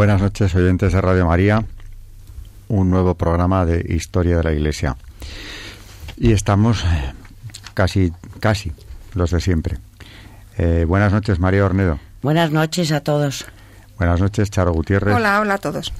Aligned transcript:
Buenas 0.00 0.22
noches, 0.22 0.54
oyentes 0.54 0.94
de 0.94 1.00
Radio 1.02 1.26
María. 1.26 1.62
Un 2.68 2.88
nuevo 2.88 3.16
programa 3.16 3.66
de 3.66 3.84
Historia 3.94 4.38
de 4.38 4.42
la 4.42 4.52
Iglesia. 4.52 4.96
Y 6.16 6.32
estamos 6.32 6.84
eh, 6.84 7.12
casi, 7.74 8.10
casi 8.40 8.72
los 9.12 9.30
de 9.30 9.42
siempre. 9.42 9.76
Eh, 10.56 10.86
buenas 10.88 11.12
noches, 11.12 11.38
María 11.38 11.66
Ornedo. 11.66 11.98
Buenas 12.22 12.50
noches 12.50 12.92
a 12.92 13.02
todos. 13.02 13.44
Buenas 13.98 14.22
noches, 14.22 14.50
Charo 14.50 14.72
Gutiérrez. 14.72 15.14
Hola, 15.14 15.38
hola 15.38 15.52
a 15.52 15.58
todos. 15.58 15.92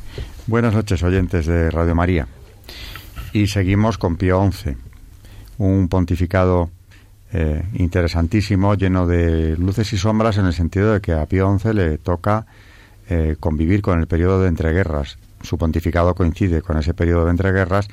Buenas 0.47 0.73
noches, 0.73 1.03
oyentes 1.03 1.45
de 1.45 1.71
Radio 1.71 1.95
María. 1.95 2.27
Y 3.35 3.49
seguimos 3.49 3.99
con 3.99 4.17
Pío 4.17 4.51
XI, 4.51 4.79
un 5.59 5.89
pontificado 5.89 6.71
eh, 7.35 7.69
interesantísimo, 7.75 8.77
lleno 8.77 9.07
de 9.07 9.59
luces 9.59 9.93
y 9.93 9.99
sombras, 9.99 10.39
en 10.39 10.47
el 10.47 10.55
sentido 10.55 10.95
de 10.95 11.03
que 11.03 11.13
a 11.13 11.27
Pío 11.27 11.55
XI 11.59 11.75
le 11.75 11.99
toca 11.99 12.47
eh, 13.11 13.37
convivir 13.39 13.83
con 13.83 13.99
el 13.99 14.07
periodo 14.07 14.41
de 14.41 14.49
entreguerras. 14.49 15.19
Su 15.43 15.59
pontificado 15.59 16.15
coincide 16.15 16.63
con 16.63 16.79
ese 16.79 16.95
periodo 16.95 17.25
de 17.25 17.33
entreguerras 17.33 17.89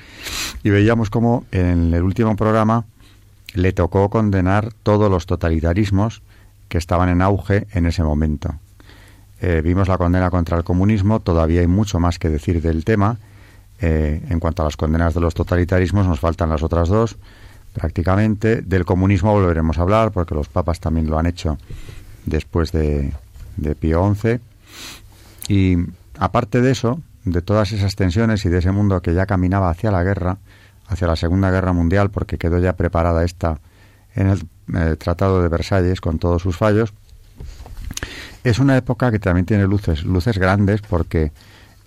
y 0.64 0.70
veíamos 0.70 1.10
como 1.10 1.46
en 1.52 1.94
el 1.94 2.04
último 2.04 2.36
programa 2.36 2.86
le 3.54 3.74
tocó 3.74 4.10
condenar 4.10 4.74
todos 4.84 5.10
los 5.10 5.26
totalitarismos 5.26 6.22
que 6.70 6.78
estaban 6.78 7.10
en 7.10 7.22
auge 7.22 7.68
en 7.72 7.88
ese 7.88 8.04
momento. 8.04 8.56
Eh, 9.42 9.62
vimos 9.64 9.88
la 9.88 9.98
condena 9.98 10.30
contra 10.30 10.58
el 10.58 10.64
comunismo, 10.64 11.20
todavía 11.20 11.62
hay 11.62 11.68
mucho 11.68 12.00
más 12.00 12.20
que 12.20 12.30
decir 12.30 12.62
del 12.62 12.86
tema. 12.86 13.18
Eh, 13.80 14.22
en 14.30 14.40
cuanto 14.40 14.64
a 14.64 14.66
las 14.66 14.78
condenas 14.78 15.14
de 15.14 15.22
los 15.22 15.34
totalitarismos, 15.34 16.08
nos 16.08 16.20
faltan 16.20 16.50
las 16.50 16.64
otras 16.64 16.90
dos, 16.90 17.18
prácticamente. 17.74 18.62
Del 18.62 18.86
comunismo 18.86 19.34
volveremos 19.34 19.78
a 19.78 19.82
hablar, 19.82 20.12
porque 20.12 20.36
los 20.36 20.48
papas 20.48 20.80
también 20.80 21.10
lo 21.10 21.18
han 21.18 21.28
hecho 21.28 21.58
después 22.26 22.72
de, 22.72 23.14
de 23.56 23.76
Pío 23.76 24.16
XI. 24.16 24.40
Y 25.48 25.78
aparte 26.18 26.62
de 26.62 26.72
eso, 26.72 27.02
de 27.24 27.42
todas 27.42 27.72
esas 27.72 27.96
tensiones 27.96 28.46
y 28.46 28.50
de 28.50 28.60
ese 28.60 28.72
mundo 28.72 29.02
que 29.02 29.14
ya 29.14 29.26
caminaba 29.26 29.70
hacia 29.70 29.92
la 29.92 30.04
guerra, 30.04 30.38
hacia 30.88 31.08
la 31.08 31.16
Segunda 31.16 31.52
Guerra 31.52 31.74
Mundial, 31.74 32.10
porque 32.10 32.38
quedó 32.38 32.60
ya 32.60 32.74
preparada 32.74 33.24
esta 33.24 33.60
en 34.16 34.30
el, 34.30 34.98
Tratado 34.98 35.42
de 35.42 35.48
Versalles 35.48 36.02
con 36.02 36.20
todos 36.20 36.42
sus 36.42 36.58
fallos, 36.58 36.94
es 38.44 38.60
una 38.60 38.76
época 38.76 39.12
que 39.12 39.20
también 39.20 39.46
tiene 39.46 39.66
luces, 39.66 40.04
luces 40.04 40.38
grandes, 40.38 40.82
porque 40.82 41.32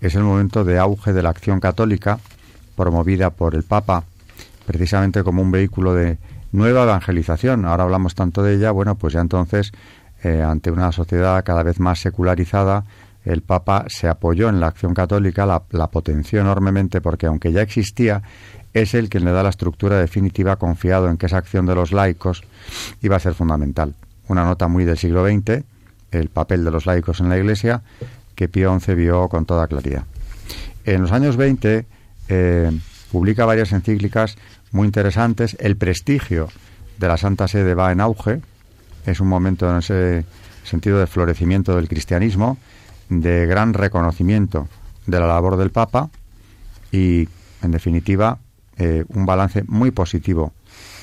es 0.01 0.15
el 0.15 0.23
momento 0.23 0.65
de 0.65 0.79
auge 0.79 1.13
de 1.13 1.23
la 1.23 1.31
acción 1.31 1.61
católica, 1.61 2.19
promovida 2.77 3.31
por 3.31 3.55
el 3.55 3.65
Papa, 3.65 4.05
precisamente 4.67 5.23
como 5.23 5.43
un 5.43 5.51
vehículo 5.51 5.93
de 5.95 6.19
nueva 6.53 6.85
evangelización. 6.85 7.65
Ahora 7.67 7.85
hablamos 7.85 8.15
tanto 8.15 8.43
de 8.43 8.55
ella, 8.55 8.71
bueno, 8.71 8.95
pues 8.95 9.13
ya 9.13 9.21
entonces, 9.21 9.73
eh, 10.23 10.43
ante 10.43 10.71
una 10.71 10.93
sociedad 10.93 11.43
cada 11.45 11.63
vez 11.63 11.81
más 11.81 12.01
secularizada, 12.01 12.85
el 13.25 13.43
Papa 13.43 13.85
se 13.89 14.09
apoyó 14.09 14.49
en 14.49 14.61
la 14.61 14.69
acción 14.69 14.95
católica, 14.95 15.47
la, 15.47 15.87
potenció 15.89 16.41
enormemente 16.41 17.01
porque 17.01 17.27
aunque 17.27 17.53
ya 17.53 17.63
existía, 17.63 18.23
es 18.73 18.95
él 18.95 19.09
quien 19.09 19.25
le 19.25 19.33
da 19.33 19.43
la 19.43 19.51
estructura 19.51 19.99
definitiva 19.99 20.57
confiado 20.57 21.09
en 21.09 21.17
que 21.17 21.27
esa 21.27 21.39
acción 21.39 21.67
de 21.67 21.75
los 21.75 21.93
laicos 21.93 22.43
iba 23.03 23.17
a 23.17 23.21
ser 23.21 23.35
fundamental. 23.35 23.95
Una 24.29 24.45
nota 24.45 24.69
muy 24.69 24.85
del 24.85 24.97
siglo 24.97 25.27
XX, 25.27 25.65
el 26.13 26.29
papel 26.29 26.65
de 26.65 26.71
los 26.71 26.87
laicos 26.87 27.21
en 27.21 27.29
la 27.29 27.37
Iglesia, 27.37 27.83
que 28.35 28.49
Pío 28.49 28.79
XI 28.79 28.95
vio 28.95 29.29
con 29.29 29.45
toda 29.45 29.67
claridad. 29.67 30.05
En 30.85 31.03
los 31.03 31.13
años 31.13 31.37
20 31.37 31.85
eh, 32.29 32.71
publica 33.13 33.45
varias 33.45 33.73
encíclicas 33.73 34.37
muy 34.73 34.87
interesantes. 34.87 35.57
El 35.61 35.77
prestigio 35.77 36.49
de 36.99 37.09
la 37.09 37.17
Santa 37.17 37.49
Sede 37.49 37.75
va 37.75 37.93
en 37.93 38.01
auge. 38.01 38.41
Es 39.05 39.21
un 39.21 39.29
momento 39.29 39.71
en 39.71 39.79
ese 39.79 40.25
sentido 40.65 40.99
de 40.99 41.07
florecimiento 41.07 41.75
del 41.77 41.89
cristianismo 41.89 42.57
de 43.11 43.45
gran 43.47 43.75
reconocimiento 43.75 44.69
de 45.07 45.21
la 45.21 45.27
labor 45.27 45.57
del 45.57 45.71
Papa 45.71 46.09
y, 46.91 47.29
en 47.63 47.71
definitiva, 47.73 48.39
eh, 48.79 49.05
un 49.09 49.27
balance 49.27 49.65
muy 49.67 49.91
positivo 49.91 50.53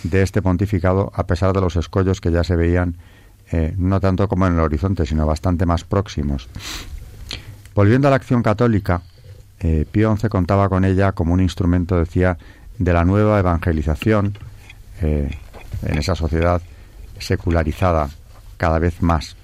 de 0.03 0.23
este 0.23 0.41
pontificado 0.41 1.11
a 1.13 1.27
pesar 1.27 1.53
de 1.53 1.61
los 1.61 1.75
escollos 1.75 2.21
que 2.21 2.31
ya 2.31 2.43
se 2.43 2.55
veían 2.55 2.95
eh, 3.51 3.73
no 3.77 3.99
tanto 3.99 4.27
como 4.27 4.47
en 4.47 4.53
el 4.53 4.59
horizonte, 4.61 5.05
sino 5.05 5.25
bastante 5.25 5.65
más 5.65 5.83
próximos. 5.83 6.49
Volviendo 7.75 8.07
a 8.07 8.11
la 8.11 8.17
acción 8.17 8.41
católica, 8.41 9.01
eh, 9.59 9.85
Pío 9.89 10.15
XI 10.15 10.29
contaba 10.29 10.69
con 10.69 10.85
ella 10.85 11.11
como 11.11 11.33
un 11.33 11.41
instrumento, 11.41 11.97
decía, 11.97 12.37
de 12.77 12.93
la 12.93 13.05
nueva 13.05 13.39
evangelización 13.39 14.37
en 15.01 15.97
esa 15.97 16.15
sociedad 16.15 16.61
secularizada 17.19 18.09
cada 18.57 18.79
vez 18.79 19.01
más. 19.01 19.35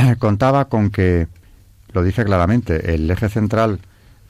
contaba 0.18 0.66
con 0.68 0.90
que, 0.90 1.28
lo 1.92 2.02
dice 2.02 2.24
claramente, 2.24 2.94
el 2.94 3.10
eje 3.10 3.28
central 3.28 3.80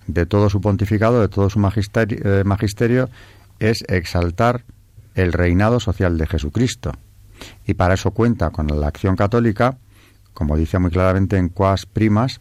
de 0.06 0.26
todo 0.26 0.50
su 0.50 0.60
pontificado, 0.60 1.20
de 1.20 1.28
todo 1.28 1.50
su 1.50 1.58
eh, 1.60 2.42
magisterio, 2.44 3.08
es 3.58 3.84
exaltar 3.88 4.64
el 5.14 5.32
reinado 5.32 5.80
social 5.80 6.18
de 6.18 6.26
Jesucristo. 6.26 6.92
Y 7.66 7.74
para 7.74 7.94
eso 7.94 8.10
cuenta 8.10 8.50
con 8.50 8.66
la 8.66 8.88
acción 8.88 9.16
católica, 9.16 9.78
como 10.34 10.56
dice 10.56 10.78
muy 10.78 10.90
claramente 10.90 11.36
en 11.36 11.48
Quas 11.48 11.86
Primas, 11.86 12.40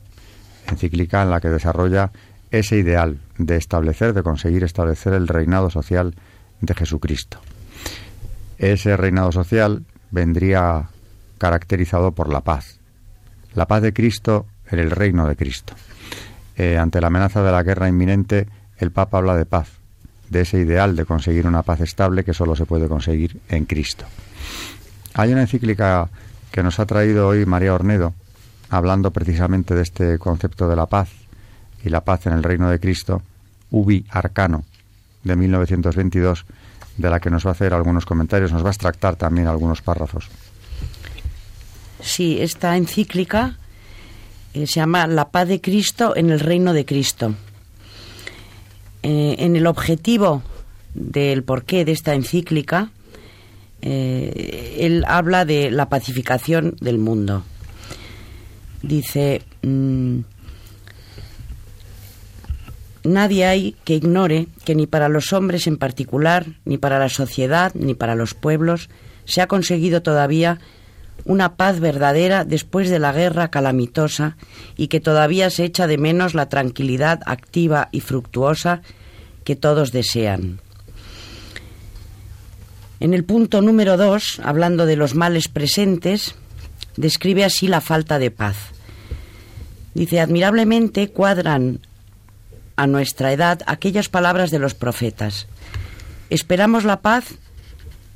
encíclica 0.68 1.22
en 1.22 1.30
la 1.30 1.42
que 1.42 1.50
desarrolla 1.50 2.12
ese 2.52 2.78
ideal 2.78 3.20
de 3.38 3.56
establecer, 3.58 4.14
de 4.14 4.24
conseguir 4.24 4.64
establecer 4.64 5.14
el 5.14 5.28
reinado 5.28 5.70
social 5.70 6.16
de 6.62 6.74
Jesucristo. 6.74 7.40
Ese 8.58 8.98
reinado 8.98 9.32
social 9.32 9.86
vendría 10.12 10.90
caracterizado 11.38 12.12
por 12.12 12.32
la 12.32 12.42
paz, 12.42 12.79
la 13.54 13.68
paz 13.68 13.82
de 13.82 13.94
Cristo 13.94 14.46
en 14.70 14.80
el 14.80 14.92
reino 14.92 15.28
de 15.28 15.36
Cristo. 15.36 15.74
Eh, 16.56 16.78
ante 16.78 17.02
la 17.02 17.08
amenaza 17.08 17.42
de 17.42 17.52
la 17.52 17.64
guerra 17.64 17.88
inminente, 17.88 18.48
el 18.78 18.92
Papa 18.92 19.18
habla 19.18 19.36
de 19.36 19.46
paz, 19.46 19.70
de 20.30 20.42
ese 20.42 20.60
ideal 20.60 20.96
de 20.96 21.06
conseguir 21.06 21.48
una 21.48 21.64
paz 21.64 21.82
estable 21.82 22.24
que 22.24 22.34
solo 22.34 22.56
se 22.56 22.66
puede 22.66 22.88
conseguir 22.88 23.40
en 23.50 23.66
Cristo. 23.66 24.06
Hay 25.14 25.32
una 25.32 25.42
encíclica 25.42 26.10
que 26.52 26.64
nos 26.64 26.80
ha 26.80 26.86
traído 26.86 27.28
hoy 27.28 27.46
María 27.46 27.74
Ornedo, 27.74 28.14
hablando 28.70 29.12
precisamente 29.12 29.76
de 29.76 29.84
este 29.84 30.20
concepto 30.20 30.68
de 30.68 30.76
la 30.76 30.86
paz 30.86 31.10
y 31.84 31.90
la 31.90 32.02
paz 32.02 32.28
en 32.28 32.34
el 32.34 32.44
reino 32.44 32.70
de 32.70 32.80
Cristo, 32.80 33.22
Ubi 33.72 34.06
Arcano, 34.10 34.64
de 35.24 35.36
1922, 35.36 36.46
de 36.98 37.10
la 37.10 37.20
que 37.20 37.30
nos 37.30 37.46
va 37.46 37.50
a 37.50 37.54
hacer 37.54 37.74
algunos 37.74 38.06
comentarios, 38.06 38.52
nos 38.52 38.64
va 38.64 38.68
a 38.68 38.72
extractar 38.72 39.16
también 39.16 39.48
algunos 39.48 39.82
párrafos. 39.82 40.30
Sí, 42.02 42.38
esta 42.40 42.78
encíclica 42.78 43.58
eh, 44.54 44.68
se 44.68 44.80
llama 44.80 45.08
La 45.08 45.30
paz 45.30 45.48
de 45.48 45.62
Cristo 45.62 46.16
en 46.16 46.30
el 46.30 46.40
reino 46.40 46.74
de 46.74 46.86
Cristo. 46.86 47.36
Eh, 49.04 49.36
en 49.40 49.56
el 49.56 49.68
objetivo 49.68 50.44
del 50.94 51.44
porqué 51.44 51.86
de 51.86 51.92
esta 51.92 52.14
encíclica, 52.14 52.92
eh, 53.82 54.78
él 54.80 55.06
habla 55.08 55.46
de 55.46 55.72
la 55.72 55.90
pacificación 55.90 56.76
del 56.82 56.98
mundo. 56.98 57.44
Dice, 58.82 59.42
mm, 59.62 60.20
nadie 63.04 63.46
hay 63.46 63.76
que 63.84 63.96
ignore 63.96 64.48
que 64.66 64.76
ni 64.76 64.88
para 64.88 65.10
los 65.10 65.34
hombres 65.34 65.68
en 65.68 65.78
particular, 65.78 66.46
ni 66.66 66.78
para 66.78 66.98
la 66.98 67.10
sociedad, 67.10 67.74
ni 67.76 67.94
para 67.94 68.16
los 68.16 68.34
pueblos, 68.34 68.90
se 69.26 69.42
ha 69.42 69.48
conseguido 69.48 70.02
todavía 70.02 70.60
una 71.26 71.56
paz 71.56 71.80
verdadera 71.80 72.46
después 72.46 72.90
de 72.90 73.00
la 73.00 73.12
guerra 73.12 73.50
calamitosa 73.50 74.38
y 74.76 74.88
que 74.88 75.00
todavía 75.00 75.50
se 75.50 75.66
echa 75.66 75.88
de 75.88 75.98
menos 75.98 76.34
la 76.34 76.50
tranquilidad 76.50 77.22
activa 77.26 77.90
y 77.92 78.02
fructuosa 78.02 78.82
que 79.44 79.56
todos 79.56 79.92
desean. 79.92 80.60
En 83.00 83.14
el 83.14 83.24
punto 83.24 83.62
número 83.62 83.96
dos, 83.96 84.42
hablando 84.44 84.86
de 84.86 84.98
los 84.98 85.16
males 85.16 85.48
presentes, 85.48 86.36
describe 86.98 87.46
así 87.46 87.68
la 87.68 87.80
falta 87.80 88.20
de 88.20 88.30
paz. 88.30 88.58
Dice, 89.94 90.20
admirablemente 90.20 91.10
cuadran 91.10 91.80
a 92.76 92.88
nuestra 92.88 93.32
edad 93.32 93.62
aquellas 93.68 94.10
palabras 94.10 94.52
de 94.52 94.60
los 94.60 94.74
profetas. 94.74 95.48
Esperamos 96.30 96.84
la 96.84 97.02
paz 97.02 97.36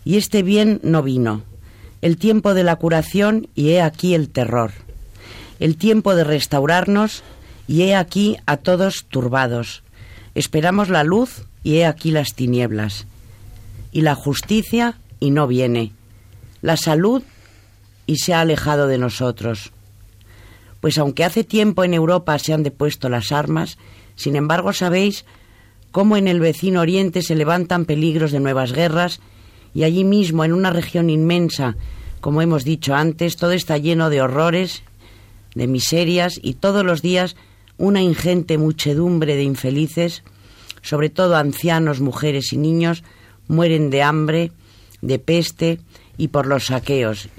y 0.05 0.17
este 0.17 0.43
bien 0.43 0.79
no 0.83 1.01
vino. 1.01 1.43
El 2.03 2.17
tiempo 2.17 2.53
de 2.53 2.65
la 2.65 2.75
curación 2.75 3.47
y 3.55 3.69
he 3.69 3.81
aquí 3.81 4.13
el 4.13 4.27
terror. 4.27 4.73
El 5.61 5.77
tiempo 5.77 6.15
de 6.15 6.25
restaurarnos 6.25 7.23
y 7.65 7.83
he 7.83 7.95
aquí 7.95 8.35
a 8.45 8.57
todos 8.57 9.05
turbados. 9.05 9.83
Esperamos 10.35 10.89
la 10.89 11.05
luz 11.05 11.45
y 11.63 11.77
he 11.77 11.85
aquí 11.85 12.11
las 12.11 12.33
tinieblas. 12.33 13.07
Y 13.93 14.01
la 14.01 14.15
justicia 14.15 14.97
y 15.21 15.31
no 15.31 15.47
viene. 15.47 15.93
La 16.61 16.75
salud 16.75 17.23
y 18.05 18.17
se 18.17 18.33
ha 18.33 18.41
alejado 18.41 18.87
de 18.87 18.97
nosotros. 18.97 19.71
Pues 20.81 20.97
aunque 20.97 21.23
hace 21.23 21.45
tiempo 21.45 21.85
en 21.85 21.93
Europa 21.93 22.37
se 22.37 22.51
han 22.51 22.63
depuesto 22.63 23.07
las 23.07 23.31
armas, 23.31 23.77
sin 24.17 24.35
embargo 24.35 24.73
sabéis 24.73 25.23
cómo 25.91 26.17
en 26.17 26.27
el 26.27 26.41
vecino 26.41 26.81
oriente 26.81 27.21
se 27.21 27.35
levantan 27.35 27.85
peligros 27.85 28.33
de 28.33 28.41
nuevas 28.41 28.73
guerras 28.73 29.21
y 29.73 29.83
allí 29.83 30.03
mismo, 30.03 30.45
en 30.45 30.53
una 30.53 30.69
región 30.69 31.09
inmensa, 31.09 31.75
como 32.21 32.41
hemos 32.41 32.63
dicho 32.63 32.95
antes, 32.95 33.35
todo 33.35 33.51
está 33.51 33.77
lleno 33.77 34.09
de 34.09 34.21
horrores, 34.21 34.83
de 35.55 35.67
miserias 35.67 36.39
y 36.41 36.53
todos 36.53 36.85
los 36.85 37.01
días 37.01 37.35
una 37.77 38.01
ingente 38.01 38.57
muchedumbre 38.57 39.35
de 39.35 39.43
infelices, 39.43 40.23
sobre 40.81 41.09
todo 41.09 41.35
ancianos, 41.35 42.01
mujeres 42.01 42.53
y 42.53 42.57
niños, 42.57 43.03
mueren 43.47 43.89
de 43.89 44.03
hambre, 44.03 44.51
de 45.01 45.19
peste 45.19 45.79
y 46.17 46.29
por 46.29 46.45
los 46.45 46.67
saqueos. 46.67 47.29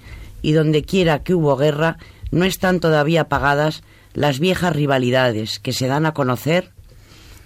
Y 0.42 0.52
donde 0.52 0.82
quiera 0.82 1.22
que 1.22 1.34
hubo 1.34 1.56
guerra, 1.56 1.98
no 2.30 2.44
están 2.44 2.80
todavía 2.80 3.22
apagadas 3.22 3.82
las 4.12 4.38
viejas 4.38 4.74
rivalidades 4.74 5.58
que 5.60 5.72
se 5.72 5.86
dan 5.86 6.04
a 6.06 6.14
conocer 6.14 6.70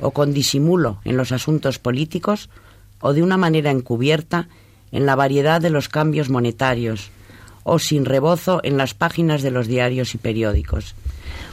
o 0.00 0.12
con 0.12 0.32
disimulo 0.32 1.00
en 1.04 1.16
los 1.16 1.32
asuntos 1.32 1.78
políticos 1.78 2.50
o 3.00 3.12
de 3.12 3.22
una 3.22 3.36
manera 3.36 3.70
encubierta 3.70 4.48
en 4.92 5.06
la 5.06 5.16
variedad 5.16 5.60
de 5.60 5.70
los 5.70 5.88
cambios 5.88 6.30
monetarios 6.30 7.10
o 7.62 7.78
sin 7.78 8.04
rebozo 8.04 8.60
en 8.64 8.76
las 8.76 8.94
páginas 8.94 9.42
de 9.42 9.50
los 9.50 9.66
diarios 9.66 10.14
y 10.14 10.18
periódicos. 10.18 10.94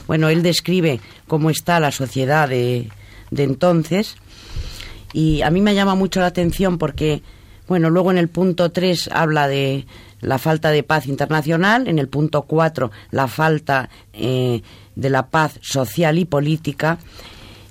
Bueno, 0.07 0.29
él 0.29 0.43
describe 0.43 0.99
cómo 1.27 1.49
está 1.49 1.79
la 1.79 1.91
sociedad 1.91 2.47
de, 2.47 2.89
de 3.31 3.43
entonces 3.43 4.15
y 5.13 5.41
a 5.41 5.49
mí 5.49 5.61
me 5.61 5.75
llama 5.75 5.95
mucho 5.95 6.19
la 6.19 6.27
atención 6.27 6.77
porque, 6.77 7.21
bueno, 7.67 7.89
luego 7.89 8.11
en 8.11 8.17
el 8.17 8.29
punto 8.29 8.71
3 8.71 9.09
habla 9.13 9.47
de 9.47 9.85
la 10.21 10.37
falta 10.37 10.71
de 10.71 10.83
paz 10.83 11.07
internacional, 11.07 11.87
en 11.87 11.99
el 11.99 12.07
punto 12.07 12.43
4 12.43 12.91
la 13.11 13.27
falta 13.27 13.89
eh, 14.13 14.61
de 14.95 15.09
la 15.09 15.27
paz 15.27 15.59
social 15.61 16.17
y 16.17 16.25
política 16.25 16.97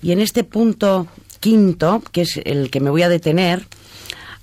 y 0.02 0.12
en 0.12 0.20
este 0.20 0.44
punto 0.44 1.06
quinto, 1.40 2.02
que 2.12 2.22
es 2.22 2.40
el 2.44 2.70
que 2.70 2.80
me 2.80 2.90
voy 2.90 3.02
a 3.02 3.08
detener, 3.08 3.66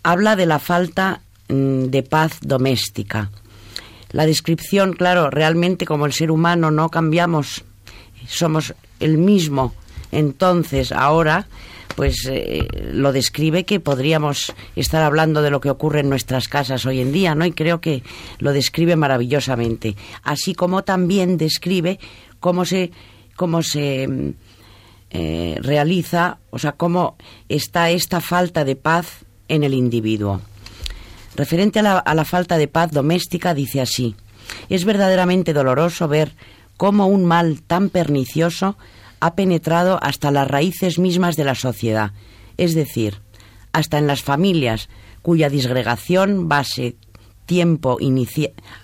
habla 0.03 0.35
de 0.35 0.45
la 0.45 0.59
falta 0.59 1.21
mm, 1.49 1.85
de 1.85 2.03
paz 2.03 2.39
doméstica. 2.41 3.29
La 4.11 4.25
descripción, 4.25 4.93
claro, 4.93 5.29
realmente 5.29 5.85
como 5.85 6.05
el 6.05 6.13
ser 6.13 6.31
humano 6.31 6.69
no 6.71 6.89
cambiamos, 6.89 7.63
somos 8.27 8.73
el 8.99 9.17
mismo 9.17 9.73
entonces, 10.11 10.91
ahora, 10.91 11.47
pues 11.95 12.27
eh, 12.29 12.67
lo 12.91 13.11
describe 13.11 13.63
que 13.63 13.79
podríamos 13.79 14.53
estar 14.75 15.01
hablando 15.03 15.41
de 15.41 15.49
lo 15.49 15.61
que 15.61 15.69
ocurre 15.69 16.01
en 16.01 16.09
nuestras 16.09 16.47
casas 16.47 16.85
hoy 16.85 16.99
en 16.99 17.11
día, 17.11 17.33
¿no? 17.33 17.45
Y 17.45 17.53
creo 17.53 17.81
que 17.81 18.03
lo 18.39 18.53
describe 18.53 18.95
maravillosamente. 18.95 19.95
Así 20.23 20.53
como 20.53 20.83
también 20.83 21.37
describe 21.37 21.99
cómo 22.39 22.65
se, 22.65 22.91
cómo 23.35 23.63
se 23.63 24.07
mm, 24.07 24.33
eh, 25.11 25.57
realiza, 25.61 26.39
o 26.49 26.59
sea, 26.59 26.73
cómo 26.73 27.15
está 27.47 27.89
esta 27.89 28.21
falta 28.21 28.65
de 28.65 28.75
paz 28.75 29.25
en 29.51 29.63
el 29.63 29.73
individuo. 29.73 30.41
Referente 31.35 31.79
a 31.79 31.83
la, 31.83 31.97
a 31.99 32.15
la 32.15 32.25
falta 32.25 32.57
de 32.57 32.67
paz 32.67 32.91
doméstica, 32.91 33.53
dice 33.53 33.81
así, 33.81 34.15
es 34.69 34.85
verdaderamente 34.85 35.53
doloroso 35.53 36.07
ver 36.07 36.33
cómo 36.77 37.07
un 37.07 37.25
mal 37.25 37.61
tan 37.61 37.89
pernicioso 37.89 38.77
ha 39.19 39.35
penetrado 39.35 39.99
hasta 40.01 40.31
las 40.31 40.47
raíces 40.47 40.99
mismas 40.99 41.35
de 41.35 41.43
la 41.43 41.55
sociedad, 41.55 42.11
es 42.57 42.73
decir, 42.73 43.19
hasta 43.73 43.97
en 43.97 44.07
las 44.07 44.23
familias 44.23 44.89
cuya 45.21 45.49
disgregación 45.49 46.49
base 46.49 46.95
tiempo 47.45 47.97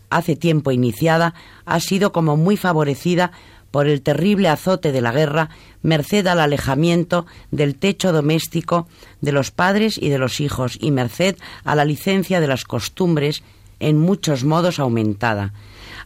hace 0.10 0.36
tiempo 0.36 0.72
iniciada 0.72 1.34
ha 1.66 1.80
sido 1.80 2.12
como 2.12 2.36
muy 2.36 2.58
favorecida 2.58 3.32
por 3.72 3.88
el 3.88 4.02
terrible 4.02 4.50
azote 4.50 4.92
de 4.92 5.02
la 5.02 5.12
guerra, 5.12 5.50
merced 5.82 6.26
al 6.28 6.40
alejamiento 6.40 7.26
del 7.52 7.76
techo 7.76 8.12
doméstico 8.12 8.88
de 9.22 9.32
los 9.32 9.52
padres 9.52 9.98
y 9.98 10.10
de 10.10 10.18
los 10.18 10.40
hijos, 10.40 10.78
y 10.82 10.92
merced 10.92 11.36
a 11.64 11.76
la 11.76 11.86
licencia 11.86 12.40
de 12.40 12.48
las 12.48 12.64
costumbres, 12.64 13.44
en 13.80 13.98
muchos 13.98 14.44
modos 14.44 14.80
aumentada. 14.80 15.54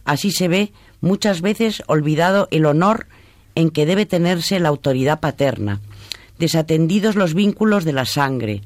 Así 0.04 0.30
se 0.30 0.48
ve 0.48 0.72
muchas 1.00 1.40
veces 1.40 1.82
olvidado 1.86 2.48
el 2.50 2.66
honor 2.66 3.06
en 3.54 3.70
que 3.70 3.86
debe 3.86 4.06
tenerse 4.06 4.60
la 4.60 4.68
autoridad 4.68 5.20
paterna, 5.20 5.80
desatendidos 6.38 7.16
los 7.16 7.34
vínculos 7.34 7.84
de 7.84 7.92
la 7.92 8.06
sangre. 8.06 8.62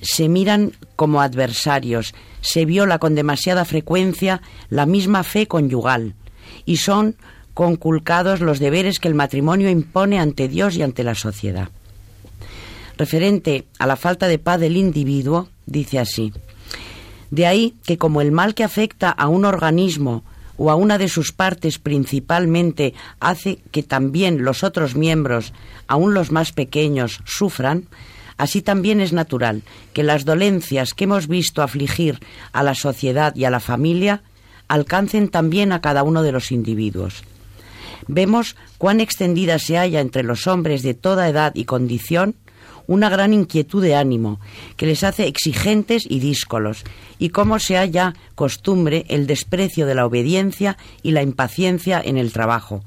Se 0.00 0.28
miran 0.28 0.72
como 0.96 1.20
adversarios, 1.20 2.14
se 2.40 2.64
viola 2.64 2.98
con 2.98 3.14
demasiada 3.14 3.64
frecuencia 3.64 4.40
la 4.68 4.86
misma 4.86 5.24
fe 5.24 5.46
conyugal, 5.46 6.14
y 6.64 6.78
son 6.78 7.16
conculcados 7.60 8.40
los 8.40 8.58
deberes 8.58 9.00
que 9.00 9.08
el 9.08 9.14
matrimonio 9.14 9.68
impone 9.68 10.18
ante 10.18 10.48
Dios 10.48 10.76
y 10.76 10.82
ante 10.82 11.04
la 11.04 11.14
sociedad. 11.14 11.68
Referente 12.96 13.66
a 13.78 13.86
la 13.86 13.96
falta 13.96 14.28
de 14.28 14.38
paz 14.38 14.58
del 14.60 14.78
individuo, 14.78 15.50
dice 15.66 15.98
así, 15.98 16.32
de 17.30 17.46
ahí 17.46 17.74
que 17.84 17.98
como 17.98 18.22
el 18.22 18.32
mal 18.32 18.54
que 18.54 18.64
afecta 18.64 19.10
a 19.10 19.28
un 19.28 19.44
organismo 19.44 20.24
o 20.56 20.70
a 20.70 20.74
una 20.74 20.96
de 20.96 21.08
sus 21.08 21.32
partes 21.32 21.78
principalmente 21.78 22.94
hace 23.20 23.58
que 23.72 23.82
también 23.82 24.42
los 24.42 24.64
otros 24.64 24.94
miembros, 24.94 25.52
aun 25.86 26.14
los 26.14 26.32
más 26.32 26.52
pequeños, 26.52 27.20
sufran, 27.26 27.88
así 28.38 28.62
también 28.62 29.02
es 29.02 29.12
natural 29.12 29.64
que 29.92 30.02
las 30.02 30.24
dolencias 30.24 30.94
que 30.94 31.04
hemos 31.04 31.28
visto 31.28 31.60
afligir 31.60 32.20
a 32.54 32.62
la 32.62 32.74
sociedad 32.74 33.36
y 33.36 33.44
a 33.44 33.50
la 33.50 33.60
familia 33.60 34.22
alcancen 34.66 35.28
también 35.28 35.72
a 35.72 35.82
cada 35.82 36.04
uno 36.04 36.22
de 36.22 36.32
los 36.32 36.52
individuos 36.52 37.22
vemos 38.12 38.56
cuán 38.78 39.00
extendida 39.00 39.58
se 39.58 39.76
halla 39.76 40.00
entre 40.00 40.22
los 40.22 40.46
hombres 40.46 40.82
de 40.82 40.94
toda 40.94 41.28
edad 41.28 41.52
y 41.54 41.64
condición 41.64 42.36
una 42.86 43.08
gran 43.08 43.32
inquietud 43.32 43.82
de 43.82 43.94
ánimo 43.94 44.40
que 44.76 44.86
les 44.86 45.04
hace 45.04 45.28
exigentes 45.28 46.04
y 46.08 46.18
díscolos, 46.18 46.82
y 47.20 47.28
cómo 47.28 47.60
se 47.60 47.76
halla 47.76 48.14
costumbre 48.34 49.04
el 49.08 49.28
desprecio 49.28 49.86
de 49.86 49.94
la 49.94 50.06
obediencia 50.06 50.76
y 51.02 51.12
la 51.12 51.22
impaciencia 51.22 52.02
en 52.04 52.16
el 52.16 52.32
trabajo. 52.32 52.82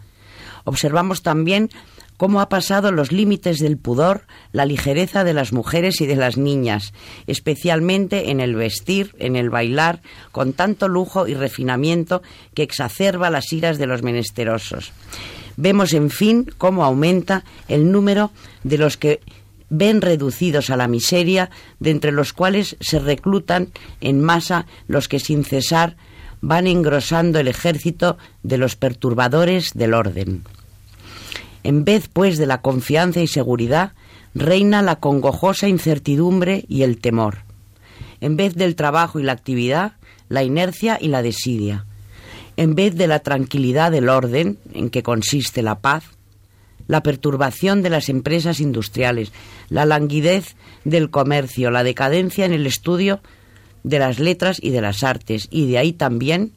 Observamos 0.66 1.22
también 1.24 1.70
cómo 2.18 2.42
ha 2.42 2.50
pasado 2.50 2.92
los 2.92 3.12
límites 3.12 3.60
del 3.60 3.78
pudor 3.78 4.24
la 4.52 4.66
ligereza 4.66 5.24
de 5.24 5.34
las 5.34 5.54
mujeres 5.54 6.02
y 6.02 6.06
de 6.06 6.16
las 6.16 6.38
niñas, 6.38 6.94
especialmente 7.28 8.32
en 8.32 8.40
el 8.40 8.56
vestir, 8.56 9.16
en 9.20 9.36
el 9.36 9.50
bailar, 9.50 10.02
con 10.32 10.54
tanto 10.54 10.88
lujo 10.88 11.28
y 11.28 11.34
refinamiento 11.34 12.22
que 12.54 12.64
exacerba 12.64 13.30
las 13.30 13.52
iras 13.52 13.78
de 13.78 13.88
los 13.88 14.04
menesterosos. 14.04 14.92
Vemos, 15.56 15.94
en 15.94 16.10
fin, 16.10 16.48
cómo 16.58 16.84
aumenta 16.84 17.44
el 17.68 17.92
número 17.92 18.32
de 18.64 18.78
los 18.78 18.98
que 18.98 19.20
ven 19.70 20.02
reducidos 20.02 20.70
a 20.70 20.78
la 20.78 20.88
miseria, 20.88 21.50
de 21.80 21.92
entre 21.92 22.12
los 22.12 22.34
cuales 22.34 22.78
se 22.80 23.00
reclutan 23.00 23.70
en 24.02 24.22
masa 24.22 24.66
los 24.88 25.08
que 25.08 25.20
sin 25.20 25.44
cesar 25.44 25.96
van 26.42 26.68
engrosando 26.68 27.40
el 27.40 27.48
ejército 27.48 28.18
de 28.44 28.58
los 28.58 28.76
perturbadores 28.76 29.74
del 29.74 29.94
orden. 29.94 30.44
En 31.64 31.86
vez, 31.86 32.10
pues, 32.12 32.38
de 32.38 32.46
la 32.46 32.62
confianza 32.62 33.22
y 33.22 33.28
seguridad, 33.28 33.94
reina 34.36 34.82
la 34.82 34.98
congojosa 34.98 35.68
incertidumbre 35.68 36.66
y 36.68 36.84
el 36.84 37.00
temor. 37.00 37.40
En 38.22 38.38
vez 38.38 38.56
del 38.56 38.76
trabajo 38.76 39.20
y 39.20 39.24
la 39.24 39.32
actividad, 39.32 39.94
la 40.30 40.44
inercia 40.44 40.98
y 41.00 41.08
la 41.08 41.22
desidia. 41.22 41.86
En 42.58 42.76
vez 42.76 42.96
de 42.96 43.08
la 43.08 43.20
tranquilidad 43.20 43.92
del 43.92 44.10
orden, 44.10 44.58
en 44.74 44.90
que 44.90 45.04
consiste 45.04 45.62
la 45.62 45.80
paz, 45.80 46.04
la 46.88 47.02
perturbación 47.02 47.82
de 47.82 47.90
las 47.90 48.10
empresas 48.10 48.60
industriales, 48.60 49.32
la 49.70 49.86
languidez 49.86 50.56
del 50.84 51.10
comercio, 51.10 51.72
la 51.72 51.84
decadencia 51.84 52.46
en 52.46 52.54
el 52.54 52.66
estudio 52.66 53.22
de 53.84 54.00
las 54.00 54.20
letras 54.20 54.58
y 54.62 54.70
de 54.70 54.82
las 54.82 55.04
artes, 55.04 55.48
y 55.50 55.68
de 55.68 55.78
ahí 55.78 55.94
también, 55.94 56.52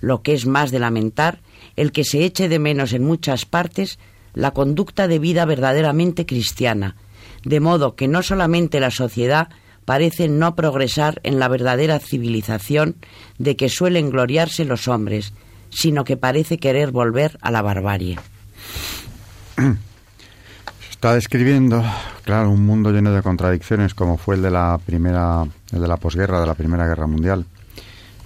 lo 0.00 0.22
que 0.22 0.34
es 0.34 0.46
más 0.46 0.70
de 0.70 0.78
lamentar, 0.78 1.40
el 1.76 1.92
que 1.92 2.04
se 2.04 2.24
eche 2.24 2.48
de 2.48 2.58
menos 2.58 2.92
en 2.92 3.04
muchas 3.04 3.44
partes 3.44 3.98
la 4.34 4.52
conducta 4.52 5.08
de 5.08 5.18
vida 5.18 5.44
verdaderamente 5.44 6.26
cristiana, 6.26 6.96
de 7.44 7.60
modo 7.60 7.96
que 7.96 8.08
no 8.08 8.22
solamente 8.22 8.80
la 8.80 8.90
sociedad 8.90 9.48
parece 9.84 10.28
no 10.28 10.54
progresar 10.54 11.20
en 11.24 11.38
la 11.38 11.48
verdadera 11.48 11.98
civilización 11.98 12.96
de 13.38 13.56
que 13.56 13.68
suelen 13.68 14.10
gloriarse 14.10 14.64
los 14.64 14.88
hombres, 14.88 15.32
sino 15.70 16.04
que 16.04 16.16
parece 16.16 16.58
querer 16.58 16.90
volver 16.92 17.38
a 17.40 17.50
la 17.50 17.62
barbarie. 17.62 18.18
Está 20.90 21.14
describiendo, 21.14 21.82
claro, 22.24 22.50
un 22.50 22.66
mundo 22.66 22.92
lleno 22.92 23.12
de 23.12 23.22
contradicciones 23.22 23.94
como 23.94 24.18
fue 24.18 24.36
el 24.36 24.42
de 24.42 24.50
la 24.50 24.78
primera, 24.84 25.46
el 25.72 25.80
de 25.80 25.88
la 25.88 25.96
posguerra, 25.96 26.40
de 26.40 26.46
la 26.46 26.54
Primera 26.54 26.86
Guerra 26.86 27.06
Mundial, 27.06 27.46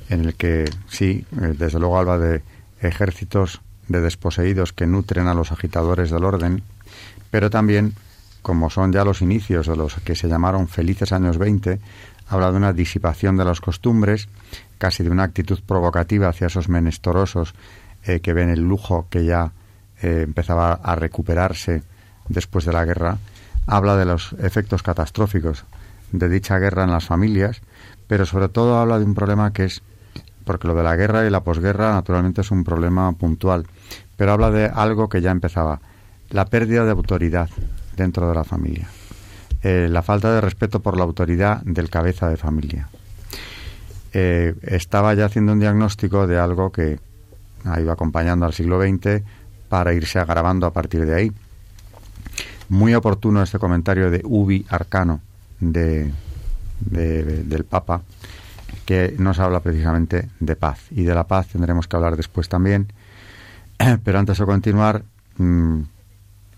en 0.08 0.24
el 0.24 0.34
que 0.34 0.64
sí, 0.88 1.24
eh, 1.40 1.54
desde 1.56 1.78
luego 1.78 1.98
habla 1.98 2.18
de 2.18 2.42
ejércitos 2.80 3.60
de 3.88 4.00
desposeídos 4.00 4.72
que 4.72 4.86
nutren 4.86 5.26
a 5.26 5.34
los 5.34 5.52
agitadores 5.52 6.10
del 6.10 6.24
orden, 6.24 6.62
pero 7.30 7.50
también, 7.50 7.94
como 8.42 8.70
son 8.70 8.92
ya 8.92 9.04
los 9.04 9.22
inicios 9.22 9.66
de 9.66 9.76
los 9.76 9.94
que 9.96 10.14
se 10.14 10.28
llamaron 10.28 10.68
felices 10.68 11.12
años 11.12 11.38
20, 11.38 11.80
habla 12.28 12.50
de 12.50 12.56
una 12.56 12.72
disipación 12.72 13.36
de 13.36 13.44
las 13.44 13.60
costumbres, 13.60 14.28
casi 14.78 15.02
de 15.02 15.10
una 15.10 15.24
actitud 15.24 15.60
provocativa 15.66 16.28
hacia 16.28 16.46
esos 16.46 16.68
menestorosos 16.68 17.54
eh, 18.04 18.20
que 18.20 18.32
ven 18.32 18.50
el 18.50 18.60
lujo 18.60 19.06
que 19.10 19.24
ya 19.24 19.52
eh, 20.02 20.22
empezaba 20.24 20.74
a 20.74 20.94
recuperarse 20.94 21.82
después 22.28 22.64
de 22.64 22.72
la 22.72 22.84
guerra, 22.84 23.18
habla 23.66 23.96
de 23.96 24.04
los 24.04 24.34
efectos 24.38 24.82
catastróficos 24.82 25.64
de 26.12 26.28
dicha 26.28 26.58
guerra 26.58 26.84
en 26.84 26.90
las 26.90 27.04
familias, 27.04 27.60
pero 28.06 28.26
sobre 28.26 28.48
todo 28.48 28.78
habla 28.78 28.98
de 28.98 29.04
un 29.04 29.14
problema 29.14 29.52
que 29.52 29.64
es, 29.64 29.82
porque 30.44 30.68
lo 30.68 30.74
de 30.74 30.82
la 30.82 30.96
guerra 30.96 31.26
y 31.26 31.30
la 31.30 31.42
posguerra 31.42 31.92
naturalmente 31.92 32.42
es 32.42 32.50
un 32.50 32.64
problema 32.64 33.10
puntual, 33.12 33.66
pero 34.16 34.32
habla 34.32 34.50
de 34.50 34.66
algo 34.66 35.08
que 35.08 35.20
ya 35.20 35.30
empezaba, 35.30 35.80
la 36.30 36.46
pérdida 36.46 36.84
de 36.84 36.90
autoridad 36.90 37.48
dentro 37.96 38.28
de 38.28 38.34
la 38.34 38.44
familia, 38.44 38.88
eh, 39.62 39.88
la 39.90 40.02
falta 40.02 40.34
de 40.34 40.40
respeto 40.40 40.80
por 40.80 40.96
la 40.96 41.04
autoridad 41.04 41.62
del 41.62 41.90
cabeza 41.90 42.28
de 42.28 42.36
familia. 42.36 42.88
Eh, 44.12 44.54
estaba 44.62 45.12
ya 45.14 45.26
haciendo 45.26 45.52
un 45.52 45.60
diagnóstico 45.60 46.26
de 46.26 46.38
algo 46.38 46.70
que 46.70 47.00
ha 47.64 47.80
ido 47.80 47.90
acompañando 47.90 48.46
al 48.46 48.52
siglo 48.52 48.80
XX 48.80 49.22
para 49.68 49.92
irse 49.92 50.18
agravando 50.18 50.66
a 50.66 50.72
partir 50.72 51.04
de 51.04 51.14
ahí. 51.14 51.32
Muy 52.68 52.94
oportuno 52.94 53.42
este 53.42 53.58
comentario 53.58 54.10
de 54.10 54.20
Ubi 54.24 54.64
Arcano 54.68 55.20
de, 55.58 56.12
del 56.80 57.64
Papa, 57.64 58.02
que 58.84 59.14
nos 59.18 59.38
habla 59.38 59.60
precisamente 59.60 60.28
de 60.40 60.56
paz. 60.56 60.80
Y 60.90 61.02
de 61.02 61.14
la 61.14 61.24
paz 61.24 61.48
tendremos 61.48 61.88
que 61.88 61.96
hablar 61.96 62.16
después 62.16 62.48
también. 62.48 62.86
Pero 64.04 64.18
antes 64.18 64.38
de 64.38 64.44
continuar, 64.44 65.04
mm, 65.36 65.80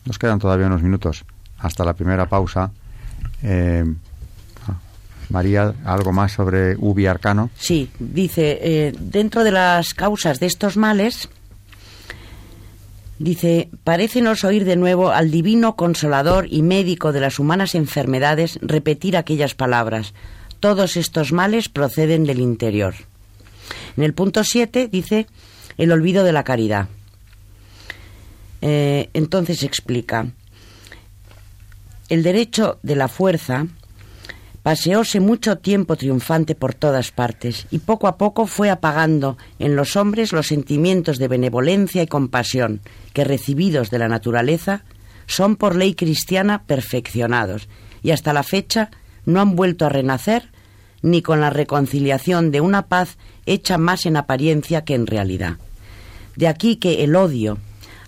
nos 0.05 0.19
quedan 0.19 0.39
todavía 0.39 0.67
unos 0.67 0.83
minutos 0.83 1.25
hasta 1.59 1.85
la 1.85 1.95
primera 1.95 2.29
pausa. 2.29 2.71
Eh, 3.43 3.85
María, 5.29 5.75
¿algo 5.85 6.13
más 6.13 6.33
sobre 6.33 6.77
Ubi 6.77 7.07
Arcano? 7.07 7.51
Sí, 7.57 7.91
dice, 7.99 8.59
eh, 8.63 8.93
dentro 8.99 9.43
de 9.43 9.51
las 9.51 9.93
causas 9.93 10.39
de 10.39 10.47
estos 10.47 10.77
males, 10.77 11.29
dice, 13.19 13.69
parécenos 13.83 14.45
oír 14.45 14.65
de 14.65 14.77
nuevo 14.77 15.11
al 15.11 15.33
divino 15.33 15.75
consolador 15.75 16.47
y 16.49 16.63
médico 16.63 17.13
de 17.13 17.21
las 17.21 17.41
humanas 17.41 17.75
enfermedades 17.75 18.61
repetir 18.63 19.17
aquellas 19.17 19.55
palabras. 19.55 20.15
Todos 20.61 20.97
estos 20.97 21.33
males 21.33 21.69
proceden 21.69 22.25
del 22.25 22.39
interior. 22.39 22.95
En 23.97 24.05
el 24.05 24.15
punto 24.15 24.45
7 24.45 24.87
dice, 24.87 25.27
el 25.77 25.91
olvido 25.91 26.23
de 26.23 26.33
la 26.33 26.45
caridad. 26.45 26.89
Eh, 28.69 29.11
entonces 29.15 29.63
explica, 29.63 30.27
el 32.09 32.25
derecho 32.25 32.81
de 32.83 32.97
la 32.97 33.07
fuerza 33.07 33.69
paseóse 34.65 35.21
mucho 35.21 35.59
tiempo 35.59 35.95
triunfante 35.95 36.57
por 36.57 36.75
todas 36.75 37.13
partes 37.13 37.69
y 37.71 37.79
poco 37.79 38.09
a 38.09 38.19
poco 38.19 38.49
fue 38.49 38.69
apagando 38.69 39.39
en 39.61 39.77
los 39.77 39.95
hombres 39.95 40.33
los 40.33 40.49
sentimientos 40.49 41.19
de 41.19 41.29
benevolencia 41.29 42.03
y 42.03 42.09
compasión 42.09 42.81
que 43.13 43.23
recibidos 43.23 43.91
de 43.91 44.01
la 44.01 44.09
naturaleza 44.09 44.83
son 45.29 45.55
por 45.55 45.77
ley 45.77 45.95
cristiana 45.95 46.65
perfeccionados 46.65 47.69
y 48.03 48.11
hasta 48.11 48.33
la 48.33 48.43
fecha 48.43 48.91
no 49.27 49.41
han 49.41 49.55
vuelto 49.55 49.87
a 49.87 49.91
renacer 49.91 50.51
ni 51.03 51.23
con 51.23 51.41
la 51.41 51.51
reconciliación 51.51 52.51
de 52.51 52.61
una 52.61 52.89
paz 52.89 53.17
hecha 53.47 53.79
más 53.79 54.07
en 54.07 54.17
apariencia 54.17 54.83
que 54.83 54.97
en 54.97 55.07
realidad. 55.07 55.59
De 56.35 56.49
aquí 56.49 56.79
que 56.79 57.05
el 57.05 57.15
odio 57.15 57.59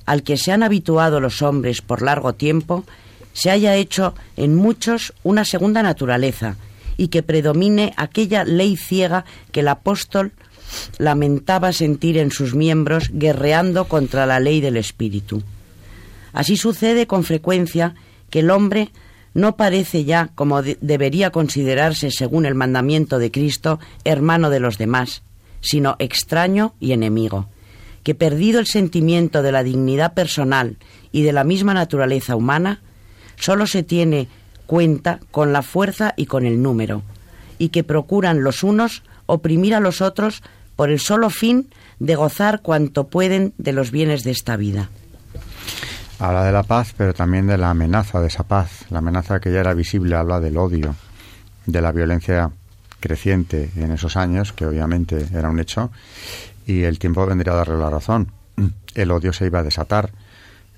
al 0.08 0.22
que 0.22 0.38
se 0.38 0.52
han 0.52 0.62
habituado 0.62 1.20
los 1.20 1.42
hombres 1.42 1.82
por 1.82 2.00
largo 2.00 2.32
tiempo 2.32 2.86
se 3.34 3.50
haya 3.50 3.76
hecho 3.76 4.14
en 4.38 4.54
muchos 4.54 5.12
una 5.22 5.44
segunda 5.44 5.82
naturaleza 5.82 6.56
y 6.96 7.08
que 7.08 7.22
predomine 7.22 7.92
aquella 7.98 8.42
ley 8.44 8.78
ciega 8.78 9.26
que 9.52 9.60
el 9.60 9.68
apóstol 9.68 10.32
lamentaba 10.96 11.74
sentir 11.74 12.16
en 12.16 12.30
sus 12.30 12.54
miembros 12.54 13.10
guerreando 13.12 13.84
contra 13.84 14.24
la 14.24 14.40
ley 14.40 14.62
del 14.62 14.78
espíritu. 14.78 15.42
Así 16.32 16.56
sucede 16.56 17.06
con 17.06 17.22
frecuencia 17.22 17.94
que 18.30 18.38
el 18.38 18.50
hombre 18.50 18.88
no 19.34 19.56
parece 19.56 20.04
ya, 20.04 20.30
como 20.34 20.62
debería 20.62 21.28
considerarse 21.28 22.10
según 22.10 22.46
el 22.46 22.54
mandamiento 22.54 23.18
de 23.18 23.30
Cristo, 23.30 23.78
hermano 24.04 24.48
de 24.48 24.60
los 24.60 24.78
demás, 24.78 25.20
sino 25.60 25.96
extraño 25.98 26.72
y 26.80 26.92
enemigo, 26.92 27.50
que 28.08 28.14
perdido 28.14 28.58
el 28.58 28.66
sentimiento 28.66 29.42
de 29.42 29.52
la 29.52 29.62
dignidad 29.62 30.14
personal 30.14 30.78
y 31.12 31.24
de 31.24 31.32
la 31.34 31.44
misma 31.44 31.74
naturaleza 31.74 32.36
humana, 32.36 32.80
solo 33.36 33.66
se 33.66 33.82
tiene 33.82 34.28
cuenta 34.64 35.20
con 35.30 35.52
la 35.52 35.60
fuerza 35.60 36.14
y 36.16 36.24
con 36.24 36.46
el 36.46 36.62
número, 36.62 37.02
y 37.58 37.68
que 37.68 37.84
procuran 37.84 38.42
los 38.42 38.62
unos 38.62 39.02
oprimir 39.26 39.74
a 39.74 39.80
los 39.80 40.00
otros 40.00 40.42
por 40.74 40.88
el 40.88 41.00
solo 41.00 41.28
fin 41.28 41.68
de 41.98 42.14
gozar 42.14 42.62
cuanto 42.62 43.08
pueden 43.08 43.52
de 43.58 43.74
los 43.74 43.90
bienes 43.90 44.24
de 44.24 44.30
esta 44.30 44.56
vida. 44.56 44.88
Habla 46.18 46.44
de 46.44 46.52
la 46.52 46.62
paz, 46.62 46.94
pero 46.96 47.12
también 47.12 47.46
de 47.46 47.58
la 47.58 47.68
amenaza 47.68 48.22
de 48.22 48.28
esa 48.28 48.44
paz. 48.44 48.86
La 48.88 49.00
amenaza 49.00 49.38
que 49.38 49.52
ya 49.52 49.60
era 49.60 49.74
visible 49.74 50.16
habla 50.16 50.40
del 50.40 50.56
odio, 50.56 50.96
de 51.66 51.82
la 51.82 51.92
violencia 51.92 52.52
creciente 53.00 53.70
en 53.76 53.92
esos 53.92 54.16
años, 54.16 54.54
que 54.54 54.64
obviamente 54.64 55.28
era 55.34 55.50
un 55.50 55.60
hecho, 55.60 55.90
y 56.68 56.82
el 56.82 56.98
tiempo 56.98 57.26
vendría 57.26 57.54
a 57.54 57.56
darle 57.56 57.78
la 57.78 57.88
razón. 57.88 58.30
El 58.94 59.10
odio 59.10 59.32
se 59.32 59.46
iba 59.46 59.60
a 59.60 59.62
desatar. 59.62 60.10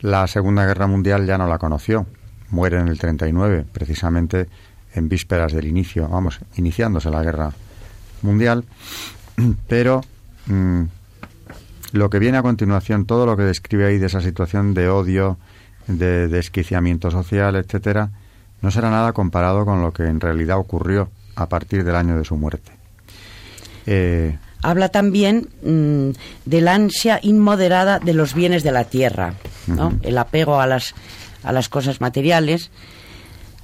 La 0.00 0.26
Segunda 0.28 0.64
Guerra 0.64 0.86
Mundial 0.86 1.26
ya 1.26 1.36
no 1.36 1.48
la 1.48 1.58
conoció, 1.58 2.06
muere 2.48 2.78
en 2.78 2.86
el 2.86 2.98
39, 2.98 3.66
precisamente 3.70 4.48
en 4.94 5.08
vísperas 5.08 5.52
del 5.52 5.66
inicio, 5.66 6.08
vamos, 6.08 6.40
iniciándose 6.56 7.10
la 7.10 7.22
guerra 7.22 7.52
mundial, 8.22 8.64
pero 9.68 10.00
mm, 10.46 10.82
lo 11.92 12.08
que 12.08 12.20
viene 12.20 12.38
a 12.38 12.42
continuación, 12.42 13.04
todo 13.04 13.26
lo 13.26 13.36
que 13.36 13.42
describe 13.42 13.86
ahí 13.86 13.98
de 13.98 14.06
esa 14.06 14.20
situación 14.20 14.74
de 14.74 14.88
odio, 14.88 15.38
de 15.88 16.28
desquiciamiento 16.28 17.10
social, 17.10 17.56
etcétera, 17.56 18.10
no 18.62 18.70
será 18.70 18.90
nada 18.90 19.12
comparado 19.12 19.64
con 19.64 19.82
lo 19.82 19.92
que 19.92 20.04
en 20.04 20.20
realidad 20.20 20.58
ocurrió 20.58 21.10
a 21.34 21.48
partir 21.48 21.82
del 21.82 21.96
año 21.96 22.16
de 22.16 22.24
su 22.24 22.36
muerte. 22.36 22.70
Eh, 23.86 24.38
Habla 24.62 24.90
también 24.90 25.48
mm, 25.62 26.10
de 26.44 26.60
la 26.60 26.74
ansia 26.74 27.18
inmoderada 27.22 27.98
de 27.98 28.14
los 28.14 28.34
bienes 28.34 28.62
de 28.62 28.72
la 28.72 28.84
tierra, 28.84 29.34
¿no? 29.66 29.98
el 30.02 30.18
apego 30.18 30.60
a 30.60 30.66
las 30.66 30.94
a 31.42 31.52
las 31.52 31.68
cosas 31.68 32.00
materiales, 32.00 32.70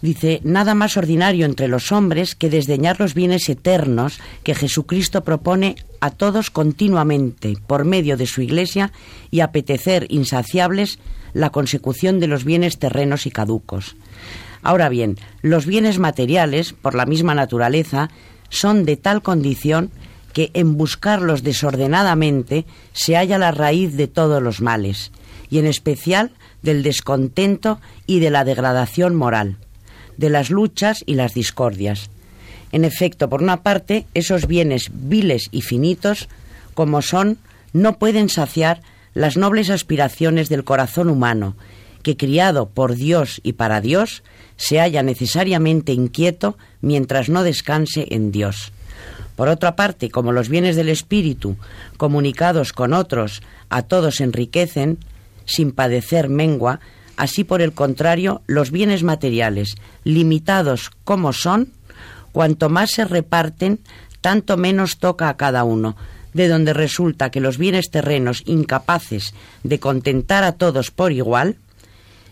dice, 0.02 0.40
nada 0.44 0.74
más 0.74 0.96
ordinario 0.96 1.46
entre 1.46 1.68
los 1.68 1.92
hombres 1.92 2.34
que 2.34 2.50
desdeñar 2.50 3.00
los 3.00 3.14
bienes 3.14 3.48
eternos 3.48 4.20
que 4.42 4.54
Jesucristo 4.54 5.24
propone 5.24 5.76
a 6.00 6.10
todos 6.10 6.50
continuamente 6.50 7.56
por 7.66 7.84
medio 7.84 8.16
de 8.16 8.26
su 8.26 8.42
Iglesia 8.42 8.92
y 9.30 9.40
apetecer 9.40 10.06
insaciables 10.08 10.98
la 11.32 11.50
consecución 11.50 12.20
de 12.20 12.28
los 12.28 12.44
bienes 12.44 12.78
terrenos 12.78 13.26
y 13.26 13.30
caducos. 13.30 13.96
Ahora 14.62 14.88
bien, 14.88 15.16
los 15.42 15.66
bienes 15.66 15.98
materiales, 15.98 16.72
por 16.72 16.94
la 16.94 17.06
misma 17.06 17.34
naturaleza, 17.34 18.10
son 18.48 18.84
de 18.84 18.96
tal 18.96 19.22
condición 19.22 19.90
que 20.36 20.50
en 20.52 20.76
buscarlos 20.76 21.42
desordenadamente 21.42 22.66
se 22.92 23.16
halla 23.16 23.38
la 23.38 23.52
raíz 23.52 23.96
de 23.96 24.06
todos 24.06 24.42
los 24.42 24.60
males, 24.60 25.10
y 25.48 25.58
en 25.60 25.64
especial 25.64 26.30
del 26.60 26.82
descontento 26.82 27.80
y 28.06 28.20
de 28.20 28.28
la 28.28 28.44
degradación 28.44 29.14
moral, 29.14 29.56
de 30.18 30.28
las 30.28 30.50
luchas 30.50 31.02
y 31.06 31.14
las 31.14 31.32
discordias. 31.32 32.10
En 32.70 32.84
efecto, 32.84 33.30
por 33.30 33.42
una 33.42 33.62
parte, 33.62 34.04
esos 34.12 34.46
bienes 34.46 34.90
viles 34.92 35.48
y 35.52 35.62
finitos, 35.62 36.28
como 36.74 37.00
son, 37.00 37.38
no 37.72 37.98
pueden 37.98 38.28
saciar 38.28 38.82
las 39.14 39.38
nobles 39.38 39.70
aspiraciones 39.70 40.50
del 40.50 40.64
corazón 40.64 41.08
humano, 41.08 41.56
que 42.02 42.18
criado 42.18 42.68
por 42.68 42.94
Dios 42.94 43.40
y 43.42 43.54
para 43.54 43.80
Dios, 43.80 44.22
se 44.58 44.80
halla 44.80 45.02
necesariamente 45.02 45.94
inquieto 45.94 46.58
mientras 46.82 47.30
no 47.30 47.42
descanse 47.42 48.08
en 48.10 48.32
Dios. 48.32 48.74
Por 49.36 49.48
otra 49.48 49.76
parte, 49.76 50.10
como 50.10 50.32
los 50.32 50.48
bienes 50.48 50.74
del 50.76 50.88
espíritu, 50.88 51.56
comunicados 51.98 52.72
con 52.72 52.92
otros, 52.92 53.42
a 53.68 53.82
todos 53.82 54.20
enriquecen, 54.20 54.98
sin 55.44 55.72
padecer 55.72 56.28
mengua, 56.28 56.80
así 57.16 57.44
por 57.44 57.62
el 57.62 57.72
contrario, 57.72 58.42
los 58.46 58.70
bienes 58.70 59.02
materiales, 59.02 59.76
limitados 60.04 60.90
como 61.04 61.32
son, 61.32 61.68
cuanto 62.32 62.68
más 62.68 62.90
se 62.90 63.04
reparten, 63.04 63.78
tanto 64.20 64.56
menos 64.56 64.98
toca 64.98 65.28
a 65.28 65.36
cada 65.36 65.64
uno, 65.64 65.96
de 66.32 66.48
donde 66.48 66.74
resulta 66.74 67.30
que 67.30 67.40
los 67.40 67.56
bienes 67.56 67.90
terrenos 67.90 68.42
incapaces 68.44 69.34
de 69.62 69.78
contentar 69.80 70.44
a 70.44 70.52
todos 70.52 70.90
por 70.90 71.12
igual, 71.12 71.56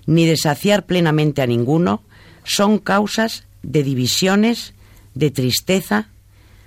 ni 0.06 0.26
de 0.26 0.36
saciar 0.36 0.84
plenamente 0.84 1.40
a 1.40 1.46
ninguno, 1.46 2.02
son 2.44 2.78
causas 2.78 3.44
de 3.62 3.82
divisiones, 3.82 4.74
de 5.14 5.30
tristeza, 5.30 6.08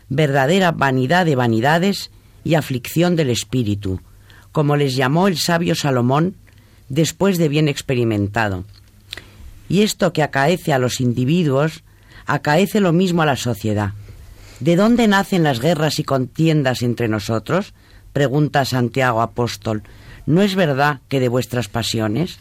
verdadera 0.09 0.71
vanidad 0.71 1.25
de 1.25 1.35
vanidades 1.35 2.11
y 2.43 2.55
aflicción 2.55 3.15
del 3.15 3.29
espíritu, 3.29 4.01
como 4.51 4.75
les 4.75 4.95
llamó 4.95 5.27
el 5.27 5.37
sabio 5.37 5.75
Salomón 5.75 6.35
después 6.89 7.37
de 7.37 7.49
bien 7.49 7.67
experimentado. 7.67 8.63
Y 9.69 9.81
esto 9.81 10.13
que 10.13 10.23
acaece 10.23 10.71
a 10.71 10.79
los 10.79 11.01
individuos, 11.01 11.83
acaece 12.25 12.79
lo 12.79 12.93
mismo 12.93 13.21
a 13.21 13.25
la 13.25 13.35
sociedad. 13.35 13.91
¿De 14.59 14.75
dónde 14.75 15.07
nacen 15.07 15.43
las 15.43 15.59
guerras 15.59 15.99
y 15.99 16.03
contiendas 16.03 16.81
entre 16.81 17.07
nosotros? 17.07 17.73
pregunta 18.13 18.65
Santiago 18.65 19.21
Apóstol. 19.21 19.83
¿No 20.25 20.41
es 20.41 20.55
verdad 20.55 21.01
que 21.09 21.19
de 21.19 21.27
vuestras 21.27 21.67
pasiones? 21.67 22.39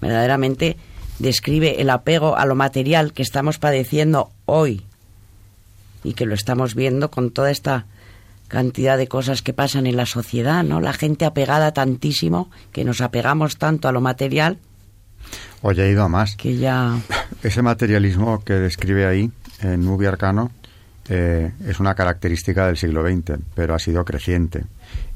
Verdaderamente 0.00 0.76
describe 1.18 1.82
el 1.82 1.90
apego 1.90 2.36
a 2.36 2.46
lo 2.46 2.54
material 2.54 3.12
que 3.12 3.22
estamos 3.22 3.58
padeciendo 3.58 4.30
hoy 4.46 4.86
y 6.04 6.14
que 6.14 6.26
lo 6.26 6.34
estamos 6.34 6.74
viendo 6.74 7.10
con 7.10 7.30
toda 7.30 7.50
esta 7.50 7.86
cantidad 8.52 8.98
de 8.98 9.08
cosas 9.08 9.40
que 9.40 9.54
pasan 9.54 9.86
en 9.86 9.96
la 9.96 10.04
sociedad, 10.04 10.62
¿no? 10.62 10.80
La 10.80 10.92
gente 10.92 11.24
apegada 11.24 11.72
tantísimo, 11.72 12.50
que 12.70 12.84
nos 12.84 13.00
apegamos 13.00 13.56
tanto 13.56 13.88
a 13.88 13.92
lo 13.92 14.02
material. 14.02 14.58
Oye, 15.62 15.82
ha 15.82 15.88
ido 15.88 16.02
a 16.02 16.08
más. 16.08 16.36
Que 16.36 16.56
ya... 16.56 16.98
Ese 17.42 17.62
materialismo 17.62 18.44
que 18.44 18.54
describe 18.54 19.06
ahí, 19.06 19.32
en 19.62 19.84
Nubi 19.84 20.04
Arcano, 20.04 20.50
eh, 21.08 21.52
es 21.66 21.80
una 21.80 21.94
característica 21.94 22.66
del 22.66 22.76
siglo 22.76 23.02
XX, 23.06 23.38
pero 23.54 23.74
ha 23.74 23.78
sido 23.78 24.04
creciente. 24.04 24.64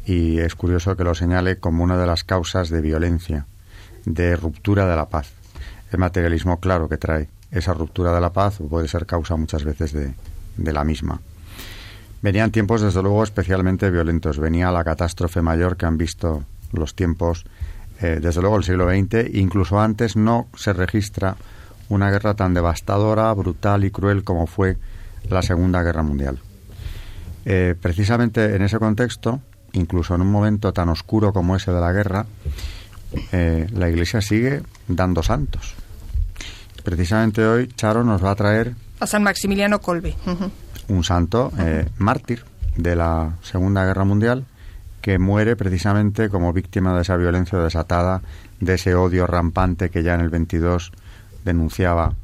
Y 0.06 0.38
es 0.38 0.54
curioso 0.54 0.96
que 0.96 1.04
lo 1.04 1.14
señale 1.14 1.58
como 1.58 1.84
una 1.84 1.98
de 1.98 2.06
las 2.06 2.24
causas 2.24 2.70
de 2.70 2.80
violencia, 2.80 3.46
de 4.06 4.34
ruptura 4.36 4.86
de 4.86 4.96
la 4.96 5.10
paz. 5.10 5.30
El 5.92 5.98
materialismo, 5.98 6.58
claro 6.58 6.88
que 6.88 6.96
trae 6.96 7.28
esa 7.50 7.74
ruptura 7.74 8.14
de 8.14 8.20
la 8.20 8.32
paz, 8.32 8.58
puede 8.70 8.88
ser 8.88 9.04
causa 9.04 9.36
muchas 9.36 9.64
veces 9.64 9.92
de, 9.92 10.14
de 10.56 10.72
la 10.72 10.84
misma. 10.84 11.20
Venían 12.22 12.50
tiempos, 12.50 12.80
desde 12.80 13.02
luego, 13.02 13.22
especialmente 13.22 13.90
violentos. 13.90 14.38
Venía 14.38 14.70
la 14.70 14.84
catástrofe 14.84 15.42
mayor 15.42 15.76
que 15.76 15.86
han 15.86 15.98
visto 15.98 16.44
los 16.72 16.94
tiempos, 16.94 17.44
eh, 18.00 18.18
desde 18.20 18.40
luego, 18.40 18.56
el 18.56 18.64
siglo 18.64 18.88
XX. 18.88 19.34
Incluso 19.34 19.78
antes 19.78 20.16
no 20.16 20.48
se 20.56 20.72
registra 20.72 21.36
una 21.88 22.10
guerra 22.10 22.34
tan 22.34 22.54
devastadora, 22.54 23.32
brutal 23.32 23.84
y 23.84 23.90
cruel 23.90 24.24
como 24.24 24.46
fue 24.46 24.76
la 25.28 25.42
Segunda 25.42 25.82
Guerra 25.82 26.02
Mundial. 26.02 26.40
Eh, 27.44 27.74
precisamente 27.80 28.56
en 28.56 28.62
ese 28.62 28.78
contexto, 28.78 29.40
incluso 29.72 30.14
en 30.14 30.22
un 30.22 30.30
momento 30.30 30.72
tan 30.72 30.88
oscuro 30.88 31.32
como 31.32 31.54
ese 31.54 31.70
de 31.70 31.80
la 31.80 31.92
guerra, 31.92 32.26
eh, 33.32 33.68
la 33.72 33.88
Iglesia 33.88 34.20
sigue 34.20 34.62
dando 34.88 35.22
santos. 35.22 35.74
Precisamente 36.82 37.44
hoy 37.44 37.68
Charo 37.68 38.04
nos 38.04 38.24
va 38.24 38.32
a 38.32 38.34
traer 38.34 38.74
a 39.00 39.06
San 39.06 39.22
Maximiliano 39.22 39.80
Colbe. 39.80 40.14
Un 40.88 41.04
santo 41.04 41.52
eh, 41.58 41.88
mártir 41.98 42.44
de 42.76 42.96
la 42.96 43.34
Segunda 43.42 43.84
Guerra 43.84 44.04
Mundial 44.04 44.44
que 45.00 45.18
muere 45.18 45.54
precisamente 45.56 46.28
como 46.28 46.52
víctima 46.52 46.94
de 46.94 47.02
esa 47.02 47.16
violencia 47.16 47.58
desatada, 47.58 48.22
de 48.60 48.74
ese 48.74 48.94
odio 48.94 49.26
rampante 49.26 49.90
que 49.90 50.02
ya 50.02 50.14
en 50.14 50.20
el 50.20 50.30
22 50.30 50.92
denunciaba 51.44 52.14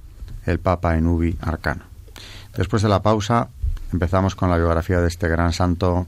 el 0.46 0.58
Papa 0.58 0.96
en 0.96 1.06
Ubi 1.06 1.36
Arcano. 1.40 1.84
Después 2.56 2.82
de 2.82 2.88
la 2.88 3.02
pausa 3.02 3.48
empezamos 3.92 4.34
con 4.34 4.50
la 4.50 4.56
biografía 4.56 5.00
de 5.00 5.08
este 5.08 5.28
gran 5.28 5.52
santo 5.52 6.06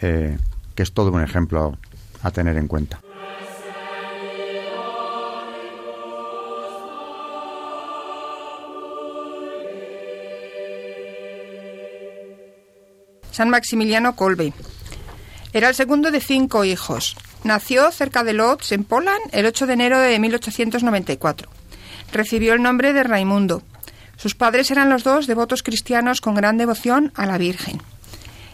eh, 0.00 0.36
que 0.74 0.82
es 0.82 0.92
todo 0.92 1.12
un 1.12 1.22
ejemplo 1.22 1.78
a 2.22 2.30
tener 2.30 2.56
en 2.56 2.66
cuenta. 2.66 3.00
San 13.36 13.50
Maximiliano 13.50 14.16
Kolbe. 14.16 14.54
Era 15.52 15.68
el 15.68 15.74
segundo 15.74 16.10
de 16.10 16.22
cinco 16.22 16.64
hijos. 16.64 17.18
Nació 17.44 17.90
cerca 17.90 18.24
de 18.24 18.32
Lodz, 18.32 18.72
en 18.72 18.82
Poland, 18.82 19.20
el 19.30 19.44
8 19.44 19.66
de 19.66 19.74
enero 19.74 19.98
de 19.98 20.18
1894. 20.18 21.50
Recibió 22.12 22.54
el 22.54 22.62
nombre 22.62 22.94
de 22.94 23.02
Raimundo. 23.02 23.62
Sus 24.16 24.34
padres 24.34 24.70
eran 24.70 24.88
los 24.88 25.04
dos 25.04 25.26
devotos 25.26 25.62
cristianos 25.62 26.22
con 26.22 26.34
gran 26.34 26.56
devoción 26.56 27.12
a 27.14 27.26
la 27.26 27.36
Virgen. 27.36 27.82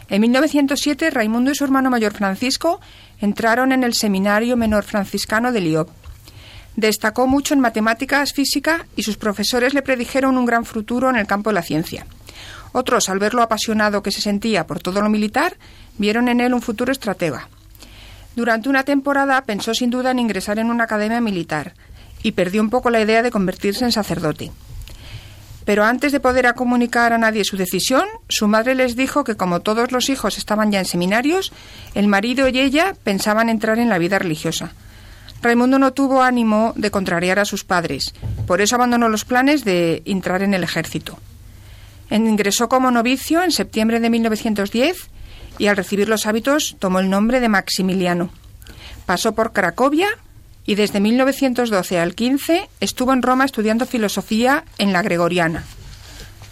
En 0.09 0.19
1907, 0.19 1.11
Raimundo 1.11 1.51
y 1.51 1.55
su 1.55 1.63
hermano 1.63 1.89
mayor 1.89 2.11
Francisco 2.11 2.81
entraron 3.21 3.71
en 3.71 3.85
el 3.85 3.93
Seminario 3.93 4.57
Menor 4.57 4.83
Franciscano 4.83 5.53
de 5.53 5.61
Lyon. 5.61 5.87
Destacó 6.75 7.25
mucho 7.25 7.53
en 7.53 7.61
matemáticas, 7.61 8.33
física 8.33 8.85
y 8.97 9.03
sus 9.03 9.15
profesores 9.15 9.73
le 9.73 9.81
predijeron 9.81 10.37
un 10.37 10.45
gran 10.45 10.65
futuro 10.65 11.09
en 11.09 11.15
el 11.15 11.25
campo 11.25 11.51
de 11.51 11.53
la 11.53 11.61
ciencia. 11.61 12.05
Otros, 12.73 13.07
al 13.07 13.19
ver 13.19 13.33
lo 13.33 13.43
apasionado 13.43 14.03
que 14.03 14.11
se 14.11 14.19
sentía 14.19 14.67
por 14.67 14.81
todo 14.81 15.01
lo 15.01 15.09
militar, 15.09 15.55
vieron 15.97 16.27
en 16.27 16.41
él 16.41 16.53
un 16.53 16.61
futuro 16.61 16.91
estratega. 16.91 17.47
Durante 18.35 18.67
una 18.67 18.83
temporada 18.83 19.41
pensó 19.43 19.73
sin 19.73 19.91
duda 19.91 20.11
en 20.11 20.19
ingresar 20.19 20.57
en 20.59 20.69
una 20.69 20.85
academia 20.85 21.21
militar 21.21 21.73
y 22.23 22.31
perdió 22.31 22.61
un 22.61 22.71
poco 22.71 22.89
la 22.89 22.99
idea 22.99 23.21
de 23.21 23.31
convertirse 23.31 23.85
en 23.85 23.91
sacerdote. 23.91 24.51
Pero 25.65 25.85
antes 25.85 26.11
de 26.11 26.19
poder 26.19 26.51
comunicar 26.55 27.13
a 27.13 27.17
nadie 27.17 27.43
su 27.43 27.57
decisión, 27.57 28.05
su 28.27 28.47
madre 28.47 28.75
les 28.75 28.95
dijo 28.95 29.23
que 29.23 29.35
como 29.35 29.61
todos 29.61 29.91
los 29.91 30.09
hijos 30.09 30.37
estaban 30.37 30.71
ya 30.71 30.79
en 30.79 30.85
seminarios, 30.85 31.53
el 31.93 32.07
marido 32.07 32.47
y 32.47 32.59
ella 32.59 32.95
pensaban 33.03 33.49
entrar 33.49 33.79
en 33.79 33.89
la 33.89 33.99
vida 33.99 34.19
religiosa. 34.19 34.73
Raimundo 35.41 35.77
no 35.77 35.93
tuvo 35.93 36.23
ánimo 36.23 36.73
de 36.75 36.89
contrariar 36.89 37.37
a 37.37 37.45
sus 37.45 37.63
padres, 37.63 38.13
por 38.47 38.61
eso 38.61 38.75
abandonó 38.75 39.09
los 39.09 39.25
planes 39.25 39.63
de 39.63 40.01
entrar 40.05 40.41
en 40.41 40.53
el 40.53 40.63
ejército. 40.63 41.19
Ingresó 42.13 42.69
como 42.69 42.91
novicio 42.91 43.41
en 43.41 43.51
septiembre 43.51 43.99
de 43.99 44.09
1910 44.11 45.09
y 45.57 45.67
al 45.67 45.77
recibir 45.77 46.07
los 46.07 46.27
hábitos 46.27 46.75
tomó 46.77 46.99
el 46.99 47.09
nombre 47.09 47.39
de 47.39 47.49
Maximiliano. 47.49 48.29
Pasó 49.07 49.33
por 49.33 49.51
Cracovia 49.51 50.07
y 50.65 50.75
desde 50.75 50.99
1912 50.99 51.99
al 51.99 52.13
15 52.13 52.69
estuvo 52.79 53.13
en 53.13 53.23
Roma 53.23 53.45
estudiando 53.45 53.87
filosofía 53.87 54.63
en 54.77 54.93
la 54.93 55.01
Gregoriana, 55.01 55.63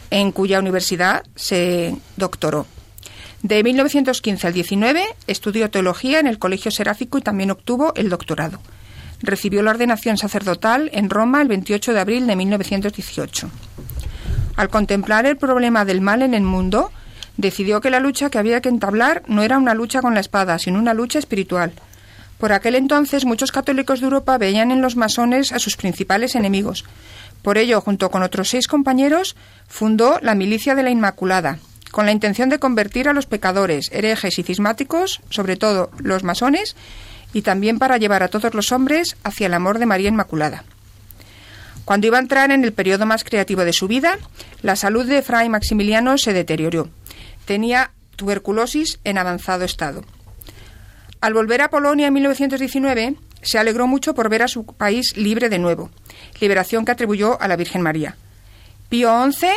en 0.10 0.32
cuya 0.32 0.60
universidad 0.60 1.24
se 1.36 1.96
doctoró. 2.18 2.66
De 3.44 3.64
1915 3.64 4.48
al 4.48 4.54
19 4.54 5.04
estudió 5.28 5.70
teología 5.70 6.20
en 6.20 6.28
el 6.28 6.40
Colegio 6.40 6.72
Seráfico 6.72 7.20
y 7.20 7.22
también 7.22 7.52
obtuvo 7.52 7.94
el 7.96 8.10
doctorado. 8.10 8.60
Recibió 9.22 9.62
la 9.62 9.72
ordenación 9.72 10.18
sacerdotal 10.18 10.90
en 10.94 11.10
Roma 11.10 11.42
el 11.42 11.48
28 11.48 11.94
de 11.94 12.00
abril 12.00 12.28
de 12.28 12.36
1918. 12.36 13.50
Al 14.62 14.70
contemplar 14.70 15.26
el 15.26 15.38
problema 15.38 15.86
del 15.86 16.02
mal 16.02 16.22
en 16.22 16.36
el 16.36 16.44
mundo, 16.44 16.92
decidió 17.36 17.82
que 17.82 17.90
la 17.90 18.00
lucha 18.00 18.30
que 18.30 18.38
había 18.38 18.62
que 18.62 18.70
entablar 18.70 19.24
no 19.26 19.42
era 19.42 19.58
una 19.58 19.74
lucha 19.74 20.04
con 20.04 20.14
la 20.14 20.20
espada, 20.20 20.60
sino 20.60 20.78
una 20.78 20.94
lucha 20.94 21.18
espiritual. 21.18 21.72
Por 22.38 22.54
aquel 22.54 22.76
entonces 22.76 23.26
muchos 23.26 23.52
católicos 23.52 24.00
de 24.00 24.06
Europa 24.06 24.38
veían 24.38 24.70
en 24.70 24.84
los 24.84 24.96
masones 24.96 25.52
a 25.52 25.58
sus 25.58 25.78
principales 25.78 26.36
enemigos. 26.36 26.86
Por 27.42 27.58
ello, 27.58 27.82
junto 27.82 28.12
con 28.12 28.22
otros 28.22 28.50
seis 28.50 28.68
compañeros, 28.68 29.36
fundó 29.68 30.20
la 30.22 30.36
Milicia 30.36 30.76
de 30.76 30.84
la 30.84 30.92
Inmaculada, 30.92 31.58
con 31.90 32.06
la 32.06 32.12
intención 32.12 32.50
de 32.50 32.60
convertir 32.60 33.10
a 33.10 33.14
los 33.14 33.26
pecadores, 33.26 33.90
herejes 33.92 34.38
y 34.38 34.44
cismáticos, 34.44 35.22
sobre 35.32 35.56
todo 35.56 35.90
los 35.98 36.24
masones, 36.24 36.76
y 37.34 37.42
también 37.42 37.80
para 37.80 37.98
llevar 37.98 38.22
a 38.22 38.28
todos 38.28 38.54
los 38.54 38.72
hombres 38.72 39.18
hacia 39.24 39.48
el 39.48 39.56
amor 39.56 39.80
de 39.80 39.88
María 39.88 40.10
Inmaculada. 40.10 40.66
Cuando 41.92 42.08
iba 42.08 42.16
a 42.16 42.22
entrar 42.22 42.52
en 42.52 42.64
el 42.64 42.72
periodo 42.72 43.06
más 43.06 43.26
creativo 43.26 43.66
de 43.66 43.74
su 43.74 43.86
vida, 43.90 44.18
la 44.62 44.78
salud 44.78 45.06
de 45.06 45.22
Fray 45.22 45.50
Maximiliano 45.50 46.18
se 46.18 46.32
deterioró. 46.32 46.88
Tenía 47.44 47.92
tuberculosis 48.16 49.02
en 49.04 49.18
avanzado 49.18 49.66
estado. 49.66 50.06
Al 51.20 51.34
volver 51.34 51.62
a 51.62 51.70
Polonia 51.70 52.08
en 52.08 52.14
1919, 52.14 53.16
se 53.42 53.58
alegró 53.58 53.88
mucho 53.88 54.16
por 54.16 54.30
ver 54.30 54.42
a 54.42 54.48
su 54.48 54.66
país 54.66 55.18
libre 55.18 55.50
de 55.50 55.60
nuevo, 55.60 55.90
liberación 56.40 56.86
que 56.86 56.94
atribuyó 56.94 57.42
a 57.42 57.50
la 57.50 57.58
Virgen 57.58 57.82
María. 57.82 58.16
Pío 58.88 59.12
XI, 59.30 59.48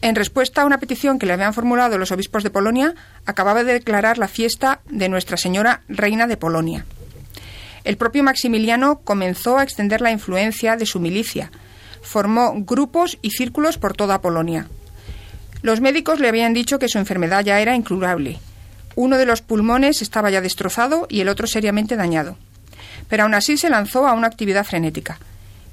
en 0.00 0.16
respuesta 0.16 0.62
a 0.62 0.66
una 0.66 0.78
petición 0.78 1.20
que 1.20 1.26
le 1.26 1.34
habían 1.34 1.54
formulado 1.54 1.96
los 1.96 2.10
obispos 2.10 2.42
de 2.42 2.50
Polonia, 2.50 2.96
acababa 3.24 3.62
de 3.62 3.72
declarar 3.72 4.18
la 4.18 4.26
fiesta 4.26 4.80
de 4.90 5.08
Nuestra 5.08 5.36
Señora 5.36 5.82
Reina 5.86 6.26
de 6.26 6.36
Polonia. 6.36 6.86
El 7.84 7.96
propio 7.98 8.24
Maximiliano 8.24 8.98
comenzó 9.04 9.58
a 9.58 9.62
extender 9.62 10.00
la 10.00 10.10
influencia 10.10 10.74
de 10.74 10.86
su 10.86 10.98
milicia, 10.98 11.52
formó 12.04 12.54
grupos 12.58 13.18
y 13.22 13.30
círculos 13.30 13.78
por 13.78 13.96
toda 13.96 14.20
Polonia. 14.20 14.68
Los 15.62 15.80
médicos 15.80 16.20
le 16.20 16.28
habían 16.28 16.52
dicho 16.52 16.78
que 16.78 16.88
su 16.88 16.98
enfermedad 16.98 17.44
ya 17.44 17.58
era 17.60 17.74
incurable. 17.74 18.38
Uno 18.94 19.18
de 19.18 19.26
los 19.26 19.42
pulmones 19.42 20.02
estaba 20.02 20.30
ya 20.30 20.40
destrozado 20.40 21.06
y 21.08 21.20
el 21.20 21.28
otro 21.28 21.46
seriamente 21.46 21.96
dañado. 21.96 22.36
Pero 23.08 23.24
aún 23.24 23.34
así 23.34 23.56
se 23.56 23.70
lanzó 23.70 24.06
a 24.06 24.12
una 24.12 24.26
actividad 24.26 24.64
frenética. 24.64 25.18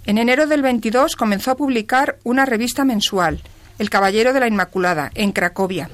En 0.06 0.18
enero 0.18 0.48
del 0.48 0.62
22 0.62 1.16
comenzó 1.16 1.52
a 1.52 1.56
publicar 1.56 2.18
una 2.24 2.46
revista 2.46 2.86
mensual, 2.86 3.44
El 3.78 3.90
Caballero 3.90 4.34
de 4.34 4.40
la 4.40 4.48
Inmaculada, 4.48 5.12
en 5.14 5.32
Cracovia. 5.32 5.90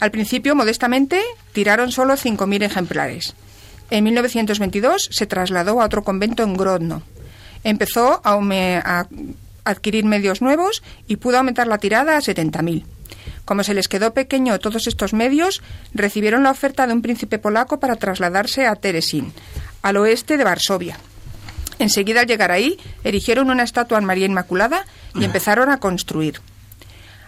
Al 0.00 0.10
principio, 0.10 0.54
modestamente, 0.54 1.22
tiraron 1.52 1.90
solo 1.90 2.14
5.000 2.14 2.64
ejemplares. 2.64 3.34
En 3.90 4.04
1922 4.04 5.08
se 5.10 5.26
trasladó 5.26 5.80
a 5.80 5.86
otro 5.86 6.04
convento 6.04 6.42
en 6.42 6.56
Grodno 6.56 7.02
Empezó 7.64 8.20
a, 8.24 9.06
adquirir 9.64 10.04
medios 10.04 10.40
nuevos 10.40 10.82
y 11.06 11.16
pudo 11.16 11.38
aumentar 11.38 11.66
la 11.66 11.78
tirada 11.78 12.16
a 12.16 12.20
70.000. 12.20 12.84
Como 13.44 13.64
se 13.64 13.74
les 13.74 13.88
quedó 13.88 14.14
pequeño 14.14 14.58
todos 14.58 14.86
estos 14.86 15.12
medios, 15.12 15.62
recibieron 15.92 16.42
la 16.42 16.50
oferta 16.50 16.86
de 16.86 16.92
un 16.92 17.02
príncipe 17.02 17.38
polaco 17.38 17.80
para 17.80 17.96
trasladarse 17.96 18.66
a 18.66 18.76
Teresin, 18.76 19.32
al 19.82 19.96
oeste 19.96 20.36
de 20.36 20.44
Varsovia. 20.44 20.98
Enseguida 21.78 22.20
al 22.20 22.26
llegar 22.26 22.50
ahí, 22.50 22.78
erigieron 23.04 23.50
una 23.50 23.62
estatua 23.62 23.98
a 23.98 24.00
María 24.00 24.26
Inmaculada 24.26 24.84
y 25.14 25.24
empezaron 25.24 25.70
a 25.70 25.78
construir. 25.78 26.40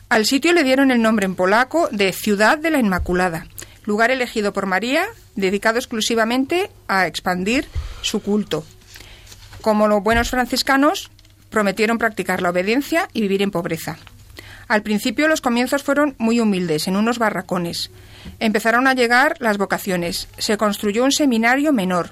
Al 0.08 0.26
sitio 0.26 0.52
le 0.52 0.64
dieron 0.64 0.90
el 0.90 1.02
nombre 1.02 1.24
en 1.24 1.36
polaco 1.36 1.88
de 1.92 2.12
Ciudad 2.12 2.58
de 2.58 2.70
la 2.70 2.80
Inmaculada, 2.80 3.46
lugar 3.84 4.10
elegido 4.10 4.52
por 4.52 4.66
María, 4.66 5.06
dedicado 5.36 5.78
exclusivamente 5.78 6.70
a 6.88 7.06
expandir 7.06 7.66
su 8.02 8.20
culto. 8.20 8.64
Como 9.62 9.88
los 9.88 10.02
buenos 10.02 10.30
franciscanos, 10.30 11.10
prometieron 11.50 11.98
practicar 11.98 12.42
la 12.42 12.50
obediencia 12.50 13.08
y 13.12 13.20
vivir 13.20 13.42
en 13.42 13.50
pobreza. 13.50 13.98
Al 14.68 14.82
principio 14.82 15.26
los 15.26 15.40
comienzos 15.40 15.82
fueron 15.82 16.14
muy 16.18 16.38
humildes, 16.38 16.86
en 16.86 16.96
unos 16.96 17.18
barracones. 17.18 17.90
Empezaron 18.38 18.86
a 18.86 18.94
llegar 18.94 19.34
las 19.40 19.58
vocaciones. 19.58 20.28
Se 20.38 20.56
construyó 20.56 21.04
un 21.04 21.12
seminario 21.12 21.72
menor. 21.72 22.10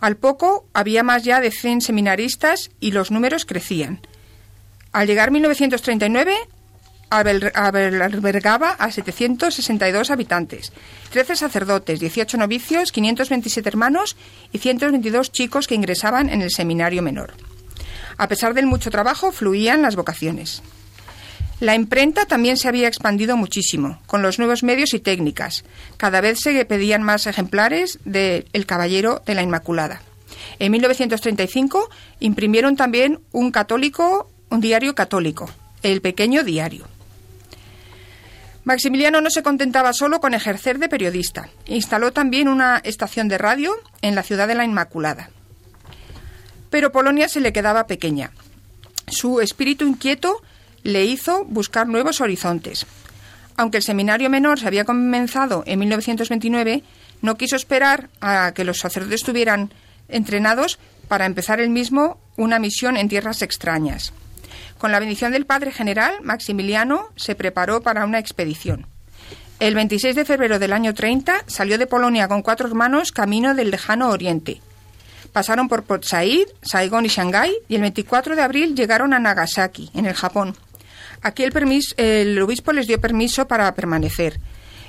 Al 0.00 0.16
poco 0.16 0.66
había 0.72 1.02
más 1.02 1.22
ya 1.22 1.40
de 1.40 1.50
100 1.50 1.82
seminaristas 1.82 2.70
y 2.80 2.92
los 2.92 3.10
números 3.10 3.44
crecían. 3.44 4.00
Al 4.92 5.06
llegar 5.06 5.30
1939 5.30 6.34
albergaba 7.10 8.70
a 8.70 8.90
762 8.90 10.10
habitantes, 10.10 10.72
13 11.10 11.36
sacerdotes, 11.36 12.00
18 12.00 12.36
novicios, 12.36 12.92
527 12.92 13.68
hermanos 13.68 14.16
y 14.52 14.58
122 14.58 15.32
chicos 15.32 15.66
que 15.66 15.74
ingresaban 15.74 16.28
en 16.28 16.42
el 16.42 16.50
seminario 16.50 17.02
menor. 17.02 17.34
A 18.18 18.28
pesar 18.28 18.54
del 18.54 18.66
mucho 18.66 18.90
trabajo, 18.90 19.30
fluían 19.30 19.82
las 19.82 19.96
vocaciones. 19.96 20.62
La 21.60 21.74
imprenta 21.74 22.26
también 22.26 22.58
se 22.58 22.68
había 22.68 22.88
expandido 22.88 23.36
muchísimo, 23.36 23.98
con 24.06 24.20
los 24.20 24.38
nuevos 24.38 24.62
medios 24.62 24.92
y 24.92 25.00
técnicas. 25.00 25.64
Cada 25.96 26.20
vez 26.20 26.40
se 26.40 26.64
pedían 26.66 27.02
más 27.02 27.26
ejemplares 27.26 27.98
de 28.04 28.46
El 28.52 28.66
Caballero 28.66 29.22
de 29.24 29.34
la 29.34 29.42
Inmaculada. 29.42 30.02
En 30.58 30.72
1935 30.72 31.88
imprimieron 32.20 32.76
también 32.76 33.20
un 33.32 33.52
católico, 33.52 34.30
un 34.50 34.60
diario 34.60 34.94
católico, 34.94 35.48
El 35.82 36.02
Pequeño 36.02 36.44
Diario. 36.44 36.95
Maximiliano 38.66 39.20
no 39.20 39.30
se 39.30 39.44
contentaba 39.44 39.92
solo 39.92 40.20
con 40.20 40.34
ejercer 40.34 40.80
de 40.80 40.88
periodista. 40.88 41.48
Instaló 41.66 42.12
también 42.12 42.48
una 42.48 42.78
estación 42.78 43.28
de 43.28 43.38
radio 43.38 43.76
en 44.02 44.16
la 44.16 44.24
ciudad 44.24 44.48
de 44.48 44.56
la 44.56 44.64
Inmaculada. 44.64 45.30
Pero 46.68 46.90
Polonia 46.90 47.28
se 47.28 47.38
le 47.38 47.52
quedaba 47.52 47.86
pequeña. 47.86 48.32
Su 49.06 49.40
espíritu 49.40 49.86
inquieto 49.86 50.42
le 50.82 51.04
hizo 51.04 51.44
buscar 51.44 51.86
nuevos 51.86 52.20
horizontes. 52.20 52.86
Aunque 53.56 53.76
el 53.76 53.84
seminario 53.84 54.28
menor 54.30 54.58
se 54.58 54.66
había 54.66 54.84
comenzado 54.84 55.62
en 55.64 55.78
1929, 55.78 56.82
no 57.22 57.36
quiso 57.36 57.54
esperar 57.54 58.10
a 58.20 58.50
que 58.52 58.64
los 58.64 58.80
sacerdotes 58.80 59.20
estuvieran 59.20 59.72
entrenados 60.08 60.80
para 61.06 61.26
empezar 61.26 61.60
él 61.60 61.70
mismo 61.70 62.18
una 62.36 62.58
misión 62.58 62.96
en 62.96 63.08
tierras 63.08 63.42
extrañas. 63.42 64.12
Con 64.78 64.92
la 64.92 65.00
bendición 65.00 65.32
del 65.32 65.46
Padre 65.46 65.72
General, 65.72 66.14
Maximiliano 66.22 67.08
se 67.16 67.34
preparó 67.34 67.80
para 67.80 68.04
una 68.04 68.18
expedición. 68.18 68.86
El 69.58 69.74
26 69.74 70.14
de 70.14 70.26
febrero 70.26 70.58
del 70.58 70.74
año 70.74 70.92
30 70.92 71.44
salió 71.46 71.78
de 71.78 71.86
Polonia 71.86 72.28
con 72.28 72.42
cuatro 72.42 72.68
hermanos 72.68 73.10
camino 73.10 73.54
del 73.54 73.70
lejano 73.70 74.10
oriente. 74.10 74.60
Pasaron 75.32 75.68
por 75.68 75.84
Port 75.84 76.04
Said, 76.04 76.48
Saigón 76.60 77.06
y 77.06 77.08
Shanghái 77.08 77.54
y 77.68 77.74
el 77.74 77.80
24 77.80 78.36
de 78.36 78.42
abril 78.42 78.74
llegaron 78.74 79.14
a 79.14 79.18
Nagasaki, 79.18 79.90
en 79.94 80.04
el 80.04 80.14
Japón. 80.14 80.54
Aquí 81.22 81.42
el, 81.42 81.52
el 81.96 82.42
obispo 82.42 82.72
les 82.72 82.86
dio 82.86 83.00
permiso 83.00 83.48
para 83.48 83.74
permanecer. 83.74 84.38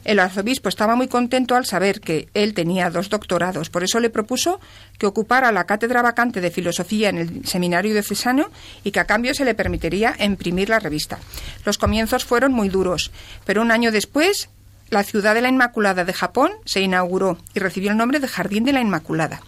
El 0.08 0.20
arzobispo 0.20 0.70
estaba 0.70 0.96
muy 0.96 1.10
contento 1.10 1.54
al 1.54 1.66
saber 1.66 2.00
que 2.00 2.30
él 2.34 2.54
tenía 2.54 2.90
dos 2.90 3.10
doctorados, 3.10 3.70
por 3.70 3.84
eso 3.84 4.00
le 4.00 4.10
propuso 4.10 4.62
que 4.98 5.06
ocupara 5.06 5.52
la 5.52 5.66
cátedra 5.66 6.02
vacante 6.02 6.40
de 6.40 6.50
filosofía 6.50 7.10
en 7.10 7.18
el 7.18 7.46
seminario 7.46 7.92
diocesano 7.92 8.50
y 8.86 8.92
que 8.92 9.02
a 9.02 9.06
cambio 9.06 9.34
se 9.34 9.44
le 9.44 9.54
permitiría 9.54 10.16
imprimir 10.18 10.70
la 10.70 10.80
revista. 10.80 11.20
Los 11.66 11.78
comienzos 11.78 12.24
fueron 12.24 12.54
muy 12.54 12.70
duros, 12.70 13.12
pero 13.44 13.62
un 13.62 13.70
año 13.70 13.92
después 13.92 14.48
la 14.90 15.04
ciudad 15.04 15.36
de 15.36 15.42
la 15.42 15.50
Inmaculada 15.50 16.06
de 16.06 16.14
Japón 16.14 16.52
se 16.64 16.80
inauguró 16.80 17.38
y 17.54 17.60
recibió 17.60 17.92
el 17.92 17.98
nombre 17.98 18.22
de 18.22 18.30
Jardín 18.30 18.64
de 18.64 18.72
la 18.72 18.80
Inmaculada. 18.80 19.42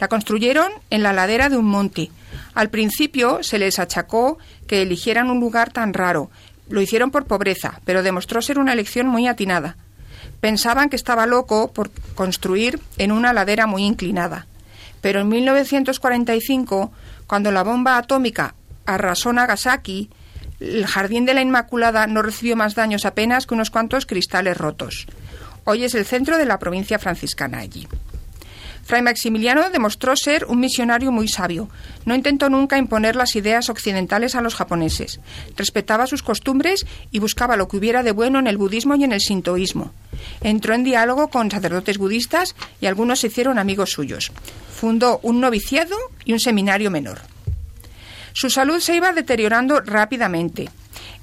La 0.00 0.08
construyeron 0.08 0.72
en 0.90 1.04
la 1.04 1.12
ladera 1.12 1.48
de 1.50 1.56
un 1.56 1.66
monte. 1.66 2.10
Al 2.54 2.68
principio 2.68 3.44
se 3.44 3.60
les 3.60 3.78
achacó 3.78 4.38
que 4.66 4.82
eligieran 4.82 5.30
un 5.30 5.38
lugar 5.38 5.72
tan 5.72 5.94
raro. 5.94 6.32
Lo 6.68 6.80
hicieron 6.80 7.12
por 7.12 7.26
pobreza, 7.26 7.80
pero 7.84 8.02
demostró 8.02 8.42
ser 8.42 8.58
una 8.58 8.72
elección 8.72 9.06
muy 9.06 9.28
atinada. 9.28 9.76
Pensaban 10.40 10.88
que 10.88 10.96
estaba 10.96 11.26
loco 11.26 11.72
por 11.72 11.90
construir 12.14 12.80
en 12.98 13.12
una 13.12 13.32
ladera 13.32 13.66
muy 13.66 13.84
inclinada. 13.84 14.46
Pero 15.00 15.20
en 15.20 15.28
1945, 15.28 16.92
cuando 17.26 17.50
la 17.50 17.62
bomba 17.62 17.96
atómica 17.96 18.54
arrasó 18.86 19.32
Nagasaki, 19.32 20.10
el 20.60 20.86
Jardín 20.86 21.24
de 21.24 21.34
la 21.34 21.40
Inmaculada 21.42 22.06
no 22.06 22.22
recibió 22.22 22.56
más 22.56 22.74
daños 22.74 23.06
apenas 23.06 23.46
que 23.46 23.54
unos 23.54 23.70
cuantos 23.70 24.06
cristales 24.06 24.56
rotos. 24.56 25.06
Hoy 25.64 25.84
es 25.84 25.94
el 25.94 26.04
centro 26.04 26.38
de 26.38 26.44
la 26.44 26.58
provincia 26.58 26.98
franciscana 26.98 27.58
allí. 27.58 27.86
Fray 28.90 29.02
Maximiliano 29.02 29.70
demostró 29.70 30.16
ser 30.16 30.46
un 30.46 30.58
misionario 30.58 31.12
muy 31.12 31.28
sabio. 31.28 31.68
No 32.06 32.16
intentó 32.16 32.50
nunca 32.50 32.76
imponer 32.76 33.14
las 33.14 33.36
ideas 33.36 33.68
occidentales 33.68 34.34
a 34.34 34.40
los 34.40 34.56
japoneses. 34.56 35.20
Respetaba 35.56 36.08
sus 36.08 36.24
costumbres 36.24 36.84
y 37.12 37.20
buscaba 37.20 37.56
lo 37.56 37.68
que 37.68 37.76
hubiera 37.76 38.02
de 38.02 38.10
bueno 38.10 38.40
en 38.40 38.48
el 38.48 38.58
budismo 38.58 38.96
y 38.96 39.04
en 39.04 39.12
el 39.12 39.20
sintoísmo. 39.20 39.92
Entró 40.40 40.74
en 40.74 40.82
diálogo 40.82 41.28
con 41.28 41.52
sacerdotes 41.52 41.98
budistas 41.98 42.56
y 42.80 42.86
algunos 42.86 43.20
se 43.20 43.28
hicieron 43.28 43.60
amigos 43.60 43.92
suyos. 43.92 44.32
Fundó 44.74 45.20
un 45.22 45.38
noviciado 45.38 45.96
y 46.24 46.32
un 46.32 46.40
seminario 46.40 46.90
menor. 46.90 47.20
Su 48.32 48.50
salud 48.50 48.80
se 48.80 48.96
iba 48.96 49.12
deteriorando 49.12 49.82
rápidamente. 49.82 50.68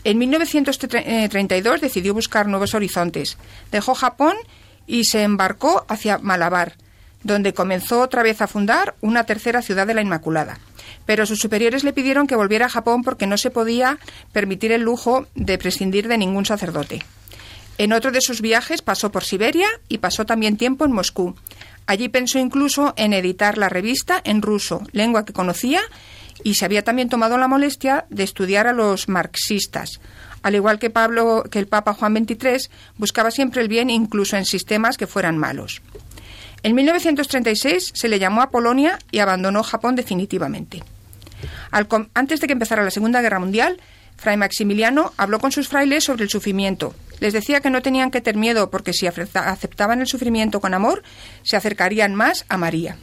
En 0.06 0.18
1932 0.20 1.82
decidió 1.82 2.14
buscar 2.14 2.48
nuevos 2.48 2.74
horizontes. 2.76 3.38
Dejó 3.74 3.94
Japón 3.94 4.38
y 4.86 5.04
se 5.04 5.24
embarcó 5.24 5.86
hacia 5.90 6.18
Malabar 6.18 6.76
donde 7.24 7.54
comenzó 7.54 8.02
otra 8.02 8.24
vez 8.24 8.42
a 8.42 8.48
fundar 8.48 8.96
una 9.02 9.24
tercera 9.26 9.62
ciudad 9.62 9.88
de 9.88 9.94
la 9.94 10.02
Inmaculada. 10.02 10.60
Pero 11.06 11.26
sus 11.26 11.40
superiores 11.40 11.84
le 11.84 11.94
pidieron 11.94 12.28
que 12.28 12.36
volviera 12.36 12.68
a 12.68 12.70
Japón 12.70 13.04
porque 13.04 13.28
no 13.28 13.38
se 13.38 13.52
podía 13.52 13.98
permitir 14.32 14.72
el 14.72 14.82
lujo 14.82 15.28
de 15.36 15.58
prescindir 15.58 16.08
de 16.08 16.18
ningún 16.18 16.46
sacerdote. 16.46 17.04
En 17.78 17.94
otro 17.94 18.12
de 18.12 18.22
sus 18.22 18.42
viajes 18.42 18.82
pasó 18.82 19.12
por 19.12 19.24
Siberia 19.24 19.68
y 19.88 20.00
pasó 20.00 20.26
también 20.26 20.58
tiempo 20.58 20.84
en 20.86 20.92
Moscú. 20.92 21.36
Allí 21.86 22.10
pensó 22.10 22.40
incluso 22.40 22.94
en 22.98 23.14
editar 23.14 23.58
la 23.58 23.70
revista 23.70 24.20
en 24.24 24.42
ruso, 24.42 24.82
lengua 24.92 25.26
que 25.26 25.34
conocía, 25.34 25.82
y 26.44 26.56
se 26.56 26.66
había 26.66 26.84
también 26.84 27.10
tomado 27.10 27.38
la 27.38 27.48
molestia 27.48 28.06
de 28.10 28.24
estudiar 28.24 28.68
a 28.68 28.74
los 28.74 29.10
marxistas. 29.10 30.00
Al 30.44 30.56
igual 30.56 30.80
que 30.80 30.90
Pablo, 30.90 31.44
que 31.50 31.60
el 31.60 31.68
Papa 31.68 31.94
Juan 31.94 32.16
XXIII, 32.16 32.70
buscaba 32.98 33.32
siempre 33.32 33.62
el 33.62 33.68
bien 33.68 33.90
incluso 33.90 34.38
en 34.38 34.46
sistemas 34.46 34.98
que 34.98 35.08
fueran 35.08 35.38
malos. 35.38 35.82
En 36.64 36.76
1936 36.76 37.92
se 37.94 38.08
le 38.08 38.20
llamó 38.20 38.42
a 38.42 38.50
Polonia 38.50 39.00
y 39.12 39.20
abandonó 39.20 39.64
Japón 39.64 39.96
definitivamente. 39.96 40.84
antes 42.14 42.40
de 42.40 42.48
que 42.48 42.54
empezara 42.54 42.84
la 42.84 42.92
Segunda 42.92 43.22
Guerra 43.22 43.40
Mundial, 43.40 43.80
Fray 44.18 44.36
Maximiliano 44.36 45.14
habló 45.18 45.40
con 45.40 45.52
sus 45.52 45.68
frailes 45.68 46.04
sobre 46.04 46.24
el 46.24 46.30
sufrimiento. 46.30 46.96
Les 47.20 47.34
decía 47.34 47.62
que 47.62 47.70
no 47.70 47.82
tenían 47.82 48.12
que 48.12 48.22
tener 48.22 48.40
miedo 48.40 48.70
porque 48.70 48.94
si 48.94 49.08
aceptaban 49.08 50.02
el 50.02 50.08
sufrimiento 50.08 50.60
con 50.60 50.74
amor, 50.74 51.04
se 51.44 51.56
acercarían 51.56 52.16
más 52.16 52.46
a 52.50 52.58
María. 52.58 52.98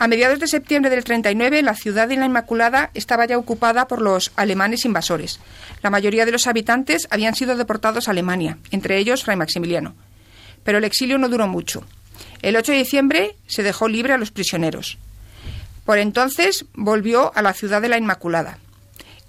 A 0.00 0.06
mediados 0.06 0.38
de 0.38 0.46
septiembre 0.46 0.90
del 0.90 1.02
39, 1.02 1.62
la 1.62 1.74
ciudad 1.74 2.06
de 2.06 2.16
la 2.16 2.26
Inmaculada 2.26 2.90
estaba 2.94 3.26
ya 3.26 3.36
ocupada 3.36 3.88
por 3.88 4.00
los 4.00 4.30
alemanes 4.36 4.84
invasores. 4.84 5.40
La 5.82 5.90
mayoría 5.90 6.24
de 6.24 6.30
los 6.30 6.46
habitantes 6.46 7.08
habían 7.10 7.34
sido 7.34 7.56
deportados 7.56 8.06
a 8.06 8.12
Alemania, 8.12 8.58
entre 8.70 8.98
ellos 8.98 9.24
Fray 9.24 9.36
Maximiliano. 9.36 9.96
Pero 10.62 10.78
el 10.78 10.84
exilio 10.84 11.18
no 11.18 11.28
duró 11.28 11.48
mucho. 11.48 11.84
El 12.42 12.56
8 12.56 12.72
de 12.72 12.78
diciembre 12.78 13.36
se 13.46 13.62
dejó 13.62 13.88
libre 13.88 14.12
a 14.12 14.18
los 14.18 14.30
prisioneros. 14.30 14.98
Por 15.84 15.98
entonces 15.98 16.66
volvió 16.74 17.32
a 17.34 17.42
la 17.42 17.54
ciudad 17.54 17.82
de 17.82 17.88
la 17.88 17.98
Inmaculada 17.98 18.58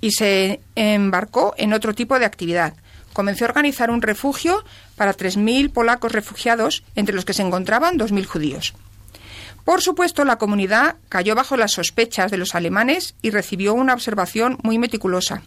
y 0.02 0.12
se 0.12 0.60
embarcó 0.76 1.54
en 1.58 1.74
otro 1.74 1.94
tipo 1.94 2.20
de 2.20 2.26
actividad. 2.26 2.74
Comenzó 3.14 3.46
a 3.46 3.50
organizar 3.50 3.90
un 3.92 4.02
refugio 4.02 4.64
para 4.96 5.16
3.000 5.16 5.72
polacos 5.72 6.12
refugiados, 6.12 6.84
entre 6.96 7.16
los 7.16 7.26
que 7.26 7.34
se 7.34 7.42
encontraban 7.42 7.98
2.000 7.98 8.26
judíos. 8.26 8.74
Por 9.66 9.82
supuesto, 9.82 10.26
la 10.26 10.38
comunidad 10.38 10.96
cayó 11.10 11.36
bajo 11.36 11.58
las 11.58 11.74
sospechas 11.74 12.32
de 12.32 12.38
los 12.38 12.56
alemanes 12.56 13.16
y 13.22 13.30
recibió 13.30 13.74
una 13.74 13.94
observación 13.94 14.58
muy 14.64 14.78
meticulosa. 14.78 15.42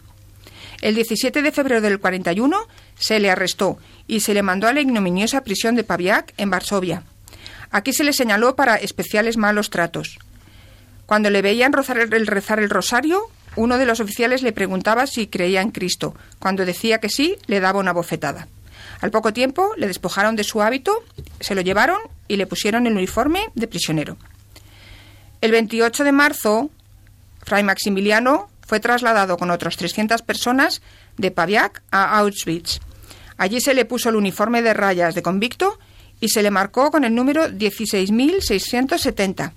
El 0.81 0.95
17 0.95 1.41
de 1.41 1.51
febrero 1.51 1.81
del 1.81 1.99
41 1.99 2.67
se 2.97 3.19
le 3.19 3.31
arrestó 3.31 3.77
y 4.07 4.19
se 4.19 4.33
le 4.33 4.43
mandó 4.43 4.67
a 4.67 4.73
la 4.73 4.81
ignominiosa 4.81 5.41
prisión 5.43 5.75
de 5.75 5.83
Paviak 5.83 6.33
en 6.37 6.49
Varsovia. 6.49 7.03
Aquí 7.73 7.91
se 7.91 8.03
le 8.03 8.13
señaló 8.13 8.55
para 8.55 8.75
especiales 8.75 9.35
malos 9.35 9.71
tratos. 9.71 10.19
Cuando 11.07 11.31
le 11.31 11.41
veían 11.41 11.73
rezar 11.73 11.97
el, 11.97 12.69
rosario, 12.69 13.23
uno 13.55 13.79
de 13.79 13.87
los 13.87 13.99
oficiales 13.99 14.43
le 14.43 14.53
preguntaba 14.53 15.07
si 15.07 15.25
creía 15.25 15.59
en 15.61 15.71
Cristo. 15.71 16.13
Cuando 16.37 16.65
decía 16.65 16.99
que 16.99 17.09
sí, 17.09 17.35
le 17.47 17.59
daba 17.59 17.79
una 17.79 17.91
bofetada. 17.91 18.47
Al 19.01 19.09
poco 19.09 19.33
tiempo 19.33 19.73
le 19.75 19.87
despojaron 19.87 20.35
de 20.35 20.43
su 20.43 20.61
hábito, 20.61 21.03
se 21.39 21.55
lo 21.55 21.61
llevaron 21.61 21.97
y 22.27 22.37
le 22.37 22.45
pusieron 22.45 22.85
el 22.85 22.93
uniforme 22.93 23.47
de 23.55 23.67
prisionero. 23.67 24.17
El 25.41 25.51
28 25.51 26.03
de 26.03 26.11
marzo, 26.11 26.69
Fray 27.43 27.63
Maximiliano 27.63 28.49
fue 28.67 28.81
trasladado 28.81 29.35
con 29.37 29.49
otras 29.49 29.77
300 29.77 30.21
personas 30.21 30.83
de 31.17 31.31
Paviak 31.31 31.81
a 31.89 32.19
Auschwitz. 32.19 32.79
Allí 33.37 33.59
se 33.61 33.73
le 33.73 33.85
puso 33.85 34.09
el 34.09 34.15
uniforme 34.15 34.61
de 34.61 34.75
rayas 34.75 35.15
de 35.15 35.23
convicto 35.23 35.79
y 36.23 36.29
se 36.29 36.41
le 36.41 36.51
marcó 36.51 36.89
con 36.89 37.03
el 37.03 37.13
número 37.13 37.49
16.670. 37.49 39.51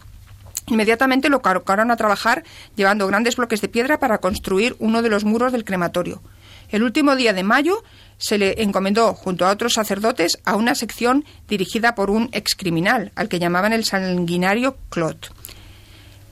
Inmediatamente 0.66 1.28
lo 1.28 1.40
colocaron 1.40 1.92
a 1.92 1.96
trabajar 1.96 2.42
llevando 2.74 3.06
grandes 3.06 3.36
bloques 3.36 3.60
de 3.60 3.68
piedra 3.68 4.00
para 4.00 4.18
construir 4.18 4.74
uno 4.80 5.00
de 5.00 5.08
los 5.08 5.22
muros 5.22 5.52
del 5.52 5.64
crematorio. 5.64 6.22
El 6.70 6.82
último 6.82 7.14
día 7.14 7.32
de 7.32 7.44
mayo 7.44 7.84
se 8.18 8.36
le 8.36 8.64
encomendó, 8.64 9.14
junto 9.14 9.46
a 9.46 9.52
otros 9.52 9.74
sacerdotes, 9.74 10.40
a 10.44 10.56
una 10.56 10.74
sección 10.74 11.24
dirigida 11.46 11.94
por 11.94 12.10
un 12.10 12.30
excriminal, 12.32 13.12
al 13.14 13.28
que 13.28 13.38
llamaban 13.38 13.72
el 13.72 13.84
sanguinario 13.84 14.76
Clot. 14.90 15.32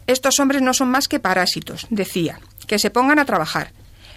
Estos 0.08 0.40
hombres 0.40 0.62
no 0.62 0.74
son 0.74 0.88
más 0.88 1.06
que 1.06 1.20
parásitos, 1.20 1.86
decía, 1.90 2.40
que 2.66 2.80
se 2.80 2.90
pongan 2.90 3.20
a 3.20 3.24
trabajar. 3.24 3.70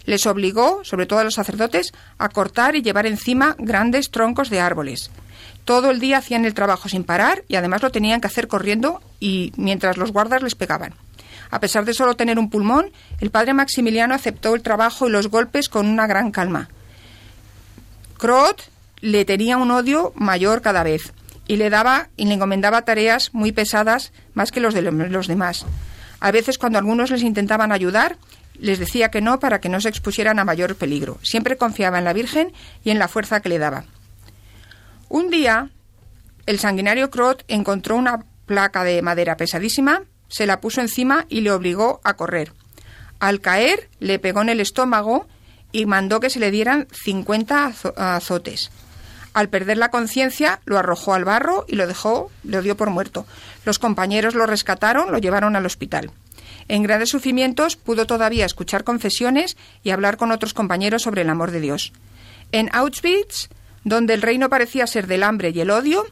Les 0.06 0.25
obligó, 0.25 0.84
sobre 0.84 1.06
todo 1.06 1.19
a 1.19 1.23
los 1.23 1.36
sacerdotes, 1.36 1.93
a 2.17 2.30
cortar 2.30 2.75
y 2.75 2.82
llevar 2.82 3.06
encima 3.06 3.56
grandes 3.60 4.10
troncos 4.10 4.49
de 4.49 4.62
árboles. 4.62 5.12
Todo 5.67 5.91
el 5.91 5.99
día 5.99 6.19
hacían 6.19 6.45
el 6.45 6.53
trabajo 6.53 6.88
sin 6.88 7.03
parar 7.03 7.43
y 7.49 7.58
además 7.58 7.82
lo 7.82 7.91
tenían 7.91 8.21
que 8.21 8.27
hacer 8.27 8.47
corriendo 8.47 9.01
y 9.19 9.51
mientras 9.58 9.97
los 9.97 10.13
guardas 10.13 10.41
les 10.41 10.56
pegaban. 10.56 10.93
A 11.51 11.60
pesar 11.60 11.84
de 11.84 11.93
solo 11.93 12.15
tener 12.15 12.39
un 12.39 12.49
pulmón, 12.49 12.93
el 13.19 13.32
padre 13.32 13.53
Maximiliano 13.53 14.15
aceptó 14.15 14.56
el 14.56 14.62
trabajo 14.62 15.10
y 15.10 15.12
los 15.12 15.27
golpes 15.27 15.67
con 15.67 15.86
una 15.86 16.08
gran 16.08 16.32
calma. 16.32 16.69
Crot 18.17 18.63
le 19.01 19.25
tenía 19.25 19.58
un 19.58 19.69
odio 19.71 20.13
mayor 20.15 20.62
cada 20.62 20.84
vez 20.84 21.12
y 21.47 21.58
le 21.58 21.69
daba 21.69 22.08
y 22.15 22.27
le 22.27 22.36
encomendaba 22.36 22.84
tareas 22.84 23.34
muy 23.34 23.51
pesadas 23.51 24.13
más 24.36 24.53
que 24.53 24.62
los 24.62 24.73
de 24.73 24.84
los 24.84 25.27
demás. 25.27 25.65
A 26.21 26.32
veces 26.32 26.58
cuando 26.58 26.80
algunos 26.80 27.12
les 27.12 27.23
intentaban 27.23 27.73
ayudar, 27.73 28.15
les 28.58 28.80
decía 28.80 29.12
que 29.12 29.19
no 29.19 29.41
para 29.41 29.60
que 29.60 29.67
no 29.67 29.82
se 29.82 29.89
expusieran 29.89 30.39
a 30.39 30.45
mayor 30.45 30.77
peligro. 30.77 31.17
Siempre 31.23 31.58
confiaba 31.58 31.97
en 31.97 32.06
la 32.06 32.13
Virgen 32.13 32.53
y 32.86 32.91
en 32.91 32.99
la 32.99 33.10
fuerza 33.10 33.41
que 33.41 33.49
le 33.49 33.60
daba. 33.60 33.84
Un 35.10 35.30
día, 35.30 35.70
el 36.46 36.60
sanguinario 36.60 37.10
Crot 37.10 37.43
encontró 37.48 37.96
una 37.96 38.26
placa 38.46 38.84
de 38.84 39.02
madera 39.02 39.38
pesadísima, 39.38 40.04
se 40.28 40.46
la 40.46 40.60
puso 40.60 40.82
encima 40.82 41.26
y 41.30 41.41
le 41.41 41.52
obligó 41.52 42.02
a 42.04 42.15
correr. 42.15 42.52
Al 43.20 43.41
caer, 43.41 43.89
le 44.00 44.20
pegó 44.20 44.41
en 44.41 44.50
el 44.50 44.60
estómago 44.60 45.28
y 45.72 45.86
mandó 45.86 46.20
que 46.20 46.30
se 46.30 46.39
le 46.39 46.52
dieran 46.52 46.88
50 46.91 47.74
azotes. 47.96 48.72
Al 49.34 49.50
perder 49.50 49.78
la 49.78 49.91
conciencia, 49.91 50.62
lo 50.65 50.78
arrojó 50.78 51.13
al 51.13 51.24
barro 51.24 51.65
y 51.67 51.76
lo 51.76 51.88
dejó, 51.88 52.32
lo 52.43 52.62
dio 52.62 52.76
por 52.76 52.89
muerto. 52.89 53.26
Los 53.65 53.80
compañeros 53.80 54.36
lo 54.36 54.46
rescataron, 54.46 55.12
lo 55.12 55.20
llevaron 55.20 55.56
al 55.56 55.65
hospital. 55.65 56.12
En 56.67 56.84
grandes 56.84 57.10
sufrimientos 57.10 57.76
pudo 57.76 58.08
todavía 58.08 58.46
escuchar 58.46 58.84
confesiones 58.84 59.56
y 59.84 59.91
hablar 59.91 60.17
con 60.17 60.32
otros 60.32 60.54
compañeros 60.54 61.04
sobre 61.04 61.22
el 61.22 61.30
amor 61.30 61.52
de 61.52 61.62
Dios. 61.62 61.93
En 62.52 62.70
Auschwitz 62.74 63.50
donde 63.83 64.13
el 64.13 64.21
reino 64.21 64.49
parecía 64.49 64.87
ser 64.87 65.07
del 65.07 65.23
hambre 65.23 65.51
y 65.53 65.59
el 65.59 65.71
odio, 65.71 66.05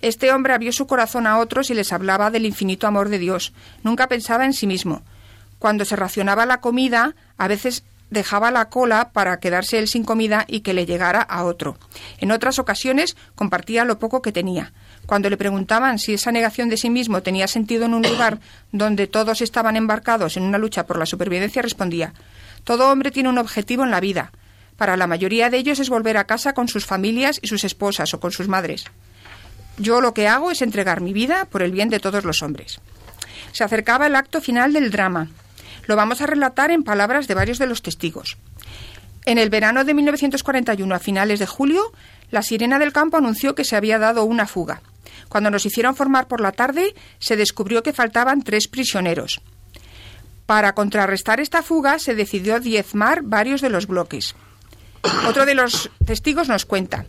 este 0.00 0.32
hombre 0.32 0.52
abrió 0.52 0.72
su 0.72 0.86
corazón 0.86 1.26
a 1.26 1.38
otros 1.38 1.70
y 1.70 1.74
les 1.74 1.92
hablaba 1.92 2.30
del 2.30 2.44
infinito 2.44 2.86
amor 2.86 3.08
de 3.08 3.18
Dios. 3.18 3.52
Nunca 3.84 4.08
pensaba 4.08 4.44
en 4.44 4.52
sí 4.52 4.66
mismo. 4.66 5.02
Cuando 5.58 5.84
se 5.84 5.94
racionaba 5.94 6.44
la 6.44 6.60
comida, 6.60 7.14
a 7.38 7.46
veces 7.46 7.84
dejaba 8.12 8.50
la 8.50 8.68
cola 8.68 9.10
para 9.12 9.38
quedarse 9.38 9.78
él 9.78 9.88
sin 9.88 10.04
comida 10.04 10.44
y 10.46 10.60
que 10.60 10.74
le 10.74 10.86
llegara 10.86 11.22
a 11.22 11.44
otro. 11.44 11.78
En 12.18 12.30
otras 12.30 12.58
ocasiones 12.58 13.16
compartía 13.34 13.84
lo 13.84 13.98
poco 13.98 14.20
que 14.20 14.32
tenía. 14.32 14.72
Cuando 15.06 15.30
le 15.30 15.36
preguntaban 15.36 15.98
si 15.98 16.14
esa 16.14 16.30
negación 16.30 16.68
de 16.68 16.76
sí 16.76 16.90
mismo 16.90 17.22
tenía 17.22 17.48
sentido 17.48 17.86
en 17.86 17.94
un 17.94 18.02
lugar 18.02 18.38
donde 18.70 19.06
todos 19.06 19.40
estaban 19.40 19.76
embarcados 19.76 20.36
en 20.36 20.42
una 20.42 20.58
lucha 20.58 20.84
por 20.84 20.98
la 20.98 21.06
supervivencia, 21.06 21.62
respondía 21.62 22.12
Todo 22.64 22.90
hombre 22.90 23.10
tiene 23.10 23.30
un 23.30 23.38
objetivo 23.38 23.82
en 23.82 23.90
la 23.90 24.00
vida. 24.00 24.32
Para 24.82 24.96
la 24.96 25.06
mayoría 25.06 25.48
de 25.48 25.58
ellos 25.58 25.78
es 25.78 25.90
volver 25.90 26.16
a 26.16 26.24
casa 26.24 26.54
con 26.54 26.66
sus 26.66 26.86
familias 26.86 27.38
y 27.40 27.46
sus 27.46 27.62
esposas 27.62 28.14
o 28.14 28.18
con 28.18 28.32
sus 28.32 28.48
madres. 28.48 28.86
Yo 29.78 30.00
lo 30.00 30.12
que 30.12 30.26
hago 30.26 30.50
es 30.50 30.60
entregar 30.60 31.00
mi 31.00 31.12
vida 31.12 31.44
por 31.44 31.62
el 31.62 31.70
bien 31.70 31.88
de 31.88 32.00
todos 32.00 32.24
los 32.24 32.42
hombres. 32.42 32.80
Se 33.52 33.62
acercaba 33.62 34.08
el 34.08 34.16
acto 34.16 34.40
final 34.40 34.72
del 34.72 34.90
drama. 34.90 35.28
Lo 35.86 35.94
vamos 35.94 36.20
a 36.20 36.26
relatar 36.26 36.72
en 36.72 36.82
palabras 36.82 37.28
de 37.28 37.34
varios 37.34 37.60
de 37.60 37.68
los 37.68 37.80
testigos. 37.80 38.38
En 39.24 39.38
el 39.38 39.50
verano 39.50 39.84
de 39.84 39.94
1941, 39.94 40.92
a 40.92 40.98
finales 40.98 41.38
de 41.38 41.46
julio, 41.46 41.92
la 42.32 42.42
sirena 42.42 42.80
del 42.80 42.92
campo 42.92 43.18
anunció 43.18 43.54
que 43.54 43.62
se 43.62 43.76
había 43.76 44.00
dado 44.00 44.24
una 44.24 44.48
fuga. 44.48 44.82
Cuando 45.28 45.48
nos 45.48 45.64
hicieron 45.64 45.94
formar 45.94 46.26
por 46.26 46.40
la 46.40 46.50
tarde, 46.50 46.92
se 47.20 47.36
descubrió 47.36 47.84
que 47.84 47.92
faltaban 47.92 48.42
tres 48.42 48.66
prisioneros. 48.66 49.42
Para 50.46 50.74
contrarrestar 50.74 51.38
esta 51.38 51.62
fuga, 51.62 52.00
se 52.00 52.16
decidió 52.16 52.58
diezmar 52.58 53.22
varios 53.22 53.60
de 53.60 53.70
los 53.70 53.86
bloques. 53.86 54.34
Otro 55.26 55.46
de 55.46 55.54
los 55.54 55.90
testigos 56.04 56.48
nos 56.48 56.64
cuenta. 56.64 57.06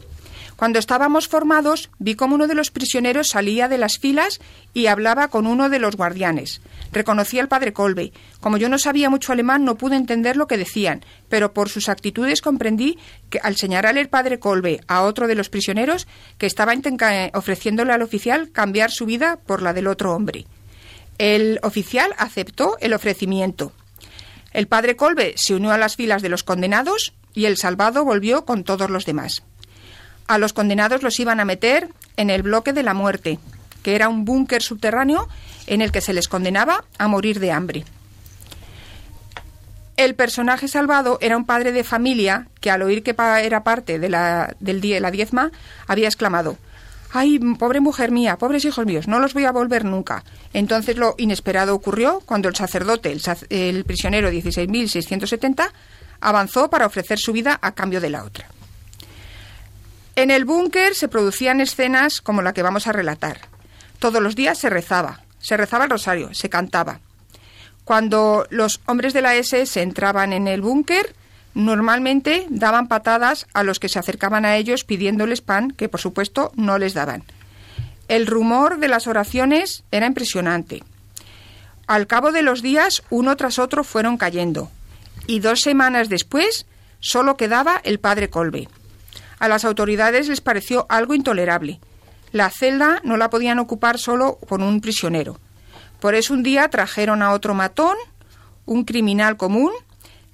Cuando 0.56 0.80
estábamos 0.80 1.28
formados, 1.28 1.90
vi 2.00 2.16
cómo 2.16 2.36
uno 2.36 2.48
de 2.48 2.56
los 2.56 2.72
prisioneros 2.72 3.30
salía 3.30 3.68
de 3.68 3.78
las 3.78 3.98
filas 3.98 4.40
y 4.74 4.86
hablaba 4.86 5.28
con 5.28 5.48
uno 5.48 5.70
de 5.70 5.80
los 5.80 5.96
guardianes. 5.96 6.62
Reconocí 6.92 7.40
al 7.40 7.48
padre 7.48 7.74
Colbe. 7.74 8.14
Como 8.40 8.58
yo 8.58 8.70
no 8.70 8.78
sabía 8.78 9.10
mucho 9.10 9.34
alemán, 9.34 9.66
no 9.66 9.76
pude 9.76 9.96
entender 9.96 10.38
lo 10.38 10.48
que 10.48 10.58
decían, 10.58 11.04
pero 11.28 11.54
por 11.54 11.70
sus 11.70 11.90
actitudes 11.90 12.42
comprendí 12.42 12.98
que 13.30 13.40
al 13.40 13.56
señalar 13.56 13.98
el 13.98 14.10
padre 14.10 14.40
Colbe 14.40 14.82
a 14.88 15.02
otro 15.02 15.28
de 15.28 15.36
los 15.36 15.50
prisioneros, 15.50 16.08
que 16.38 16.46
estaba 16.46 16.74
ofreciéndole 17.34 17.92
al 17.92 18.02
oficial 18.02 18.52
cambiar 18.52 18.92
su 18.92 19.06
vida 19.06 19.40
por 19.46 19.62
la 19.62 19.74
del 19.74 19.88
otro 19.88 20.16
hombre. 20.16 20.46
El 21.18 21.60
oficial 21.64 22.14
aceptó 22.18 22.78
el 22.80 22.94
ofrecimiento. 22.94 23.72
El 24.52 24.68
padre 24.68 24.96
Colbe 24.96 25.34
se 25.36 25.56
unió 25.56 25.72
a 25.72 25.78
las 25.78 25.96
filas 25.96 26.22
de 26.22 26.30
los 26.30 26.44
condenados 26.44 27.14
y 27.34 27.46
el 27.46 27.58
salvado 27.58 28.04
volvió 28.06 28.46
con 28.46 28.64
todos 28.64 28.90
los 28.90 29.06
demás. 29.06 29.44
A 30.28 30.38
los 30.38 30.54
condenados 30.54 31.04
los 31.04 31.20
iban 31.20 31.40
a 31.40 31.46
meter 31.46 31.90
en 32.18 32.30
el 32.30 32.44
bloque 32.44 32.74
de 32.74 32.84
la 32.84 32.94
muerte, 32.94 33.40
que 33.82 33.96
era 33.96 34.10
un 34.10 34.26
búnker 34.26 34.62
subterráneo 34.62 35.28
en 35.68 35.82
el 35.82 35.92
que 35.92 36.02
se 36.02 36.14
les 36.14 36.28
condenaba 36.28 36.86
a 36.98 37.08
morir 37.08 37.40
de 37.40 37.52
hambre. 37.52 37.86
El 39.96 40.16
personaje 40.16 40.68
salvado 40.68 41.20
era 41.22 41.38
un 41.38 41.46
padre 41.46 41.72
de 41.72 41.84
familia 41.84 42.48
que 42.62 42.72
al 42.72 42.82
oír 42.82 43.04
que 43.04 43.16
era 43.42 43.64
parte 43.64 44.00
de 44.00 44.10
la, 44.10 44.56
la 44.60 45.12
diezma 45.12 45.52
había 45.88 46.08
exclamado 46.08 46.58
¡Ay, 47.16 47.38
pobre 47.60 47.80
mujer 47.80 48.10
mía, 48.10 48.40
pobres 48.40 48.66
hijos 48.66 48.88
míos, 48.88 49.08
no 49.08 49.20
los 49.20 49.36
voy 49.36 49.46
a 49.46 49.52
volver 49.52 49.86
nunca! 49.86 50.24
Entonces 50.52 50.98
lo 50.98 51.14
inesperado 51.20 51.76
ocurrió 51.76 52.22
cuando 52.26 52.50
el 52.50 52.56
sacerdote, 52.56 53.12
el, 53.12 53.22
el 53.52 53.86
prisionero 53.86 54.32
16.670, 54.32 55.70
avanzó 56.24 56.70
para 56.70 56.86
ofrecer 56.86 57.20
su 57.20 57.34
vida 57.34 57.60
a 57.62 57.74
cambio 57.74 58.02
de 58.02 58.10
la 58.10 58.24
otra. 58.24 58.48
En 60.16 60.32
el 60.32 60.46
búnker 60.46 60.96
se 60.96 61.08
producían 61.08 61.60
escenas 61.60 62.22
como 62.22 62.42
la 62.42 62.54
que 62.54 62.64
vamos 62.64 62.88
a 62.88 62.92
relatar. 62.92 63.42
Todos 64.00 64.22
los 64.22 64.36
días 64.36 64.58
se 64.58 64.70
rezaba, 64.70 65.22
se 65.40 65.58
rezaba 65.58 65.86
el 65.86 65.90
rosario, 65.90 66.34
se 66.34 66.50
cantaba. 66.50 67.00
Cuando 67.84 68.46
los 68.50 68.80
hombres 68.86 69.14
de 69.14 69.22
la 69.22 69.36
SS 69.36 69.82
entraban 69.82 70.32
en 70.32 70.48
el 70.48 70.62
búnker, 70.62 71.16
normalmente 71.54 72.46
daban 72.50 72.88
patadas 72.88 73.48
a 73.54 73.64
los 73.64 73.80
que 73.80 73.90
se 73.90 74.00
acercaban 74.00 74.46
a 74.46 74.56
ellos 74.56 74.84
pidiéndoles 74.86 75.42
pan, 75.42 75.72
que 75.72 75.90
por 75.90 76.00
supuesto 76.00 76.52
no 76.56 76.78
les 76.78 76.94
daban. 76.94 77.24
El 78.08 78.28
rumor 78.28 78.78
de 78.78 78.88
las 78.88 79.08
oraciones 79.08 79.84
era 79.92 80.06
impresionante. 80.06 80.84
Al 81.88 82.08
cabo 82.08 82.32
de 82.32 82.44
los 82.44 82.62
días, 82.62 83.04
uno 83.10 83.36
tras 83.36 83.60
otro 83.60 83.84
fueron 83.84 84.18
cayendo 84.18 84.70
y 85.28 85.40
dos 85.40 85.62
semanas 85.62 86.10
después 86.10 86.66
solo 87.00 87.38
quedaba 87.38 87.82
el 87.84 88.00
padre 88.00 88.30
Colbe. 88.30 88.68
A 89.40 89.48
las 89.48 89.66
autoridades 89.66 90.28
les 90.28 90.42
pareció 90.42 90.86
algo 90.90 91.14
intolerable. 91.14 91.80
La 92.32 92.50
celda 92.50 93.02
no 93.04 93.18
la 93.18 93.30
podían 93.30 93.60
ocupar 93.60 94.00
solo 94.00 94.40
con 94.48 94.64
un 94.64 94.82
prisionero. 94.82 95.40
Por 96.00 96.16
eso 96.16 96.34
un 96.34 96.44
día 96.44 96.68
trajeron 96.70 97.22
a 97.22 97.32
otro 97.32 97.54
matón, 97.54 97.96
un 98.66 98.86
criminal 98.86 99.38
común, 99.38 99.72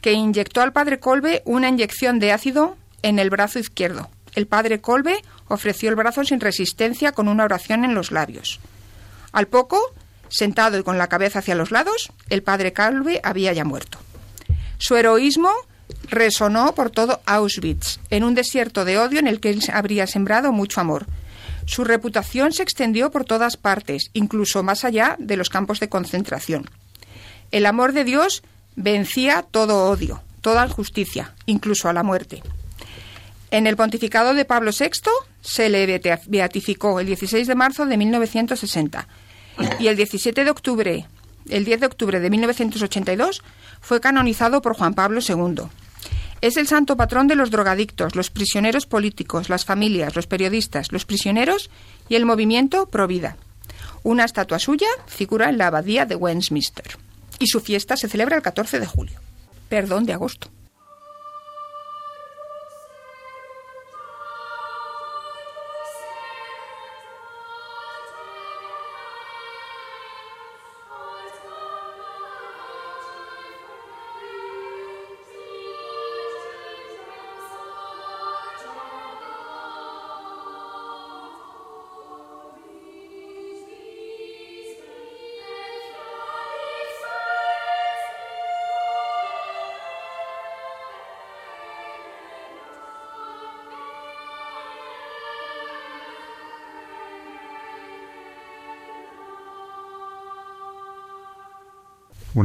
que 0.01 0.13
inyectó 0.13 0.61
al 0.61 0.73
padre 0.73 0.99
Colbe 0.99 1.41
una 1.45 1.69
inyección 1.69 2.19
de 2.19 2.31
ácido 2.31 2.77
en 3.01 3.19
el 3.19 3.29
brazo 3.29 3.59
izquierdo. 3.59 4.09
El 4.35 4.47
padre 4.47 4.79
Colbe 4.79 5.21
ofreció 5.47 5.89
el 5.89 5.95
brazo 5.95 6.23
sin 6.23 6.39
resistencia 6.39 7.11
con 7.11 7.27
una 7.27 7.43
oración 7.43 7.83
en 7.83 7.95
los 7.95 8.11
labios. 8.11 8.59
Al 9.31 9.47
poco, 9.47 9.79
sentado 10.29 10.77
y 10.77 10.83
con 10.83 10.97
la 10.97 11.07
cabeza 11.07 11.39
hacia 11.39 11.55
los 11.55 11.71
lados, 11.71 12.11
el 12.29 12.43
padre 12.43 12.73
Colbe 12.73 13.19
había 13.23 13.53
ya 13.53 13.65
muerto. 13.65 13.99
Su 14.79 14.95
heroísmo 14.95 15.51
resonó 16.09 16.73
por 16.73 16.89
todo 16.89 17.21
Auschwitz, 17.25 17.99
en 18.09 18.23
un 18.23 18.33
desierto 18.33 18.85
de 18.85 18.97
odio 18.97 19.19
en 19.19 19.27
el 19.27 19.39
que 19.39 19.59
habría 19.71 20.07
sembrado 20.07 20.51
mucho 20.51 20.81
amor. 20.81 21.05
Su 21.65 21.83
reputación 21.83 22.53
se 22.53 22.63
extendió 22.63 23.11
por 23.11 23.25
todas 23.25 23.57
partes, 23.57 24.09
incluso 24.13 24.63
más 24.63 24.85
allá 24.85 25.15
de 25.19 25.37
los 25.37 25.49
campos 25.49 25.79
de 25.79 25.89
concentración. 25.89 26.69
El 27.51 27.65
amor 27.65 27.93
de 27.93 28.05
Dios 28.05 28.41
vencía 28.75 29.43
todo 29.43 29.89
odio, 29.89 30.23
toda 30.41 30.65
injusticia, 30.65 31.35
incluso 31.45 31.89
a 31.89 31.93
la 31.93 32.01
muerte. 32.01 32.41
En 33.51 33.67
el 33.67 33.75
pontificado 33.75 34.33
de 34.33 34.45
Pablo 34.45 34.71
VI 34.71 35.11
se 35.41 35.69
le 35.69 36.01
beatificó 36.27 36.99
el 36.99 37.07
16 37.07 37.47
de 37.47 37.55
marzo 37.55 37.85
de 37.85 37.97
1960 37.97 39.07
y 39.79 39.87
el 39.87 39.97
17 39.97 40.43
de 40.45 40.51
octubre, 40.51 41.07
el 41.47 41.65
10 41.65 41.79
de 41.79 41.85
octubre 41.85 42.19
de 42.19 42.29
1982 42.29 43.41
fue 43.81 44.01
canonizado 44.01 44.61
por 44.61 44.75
Juan 44.75 44.93
Pablo 44.93 45.21
II. 45.27 45.63
Es 46.41 46.57
el 46.57 46.67
santo 46.67 46.95
patrón 46.95 47.27
de 47.27 47.35
los 47.35 47.51
drogadictos, 47.51 48.15
los 48.15 48.29
prisioneros 48.29 48.85
políticos, 48.85 49.49
las 49.49 49.65
familias, 49.65 50.15
los 50.15 50.27
periodistas, 50.27 50.91
los 50.91 51.05
prisioneros 51.05 51.69
y 52.07 52.15
el 52.15 52.25
movimiento 52.25 52.85
Provida. 52.85 53.35
Una 54.03 54.23
estatua 54.23 54.59
suya 54.59 54.87
figura 55.07 55.49
en 55.49 55.57
la 55.57 55.67
abadía 55.67 56.05
de 56.05 56.15
Westminster 56.15 56.97
y 57.39 57.47
su 57.47 57.59
fiesta 57.59 57.97
se 57.97 58.07
celebra 58.07 58.37
el 58.37 58.41
14 58.41 58.79
de 58.79 58.85
julio. 58.85 59.19
Perdón, 59.67 60.05
de 60.05 60.13
agosto. 60.13 60.49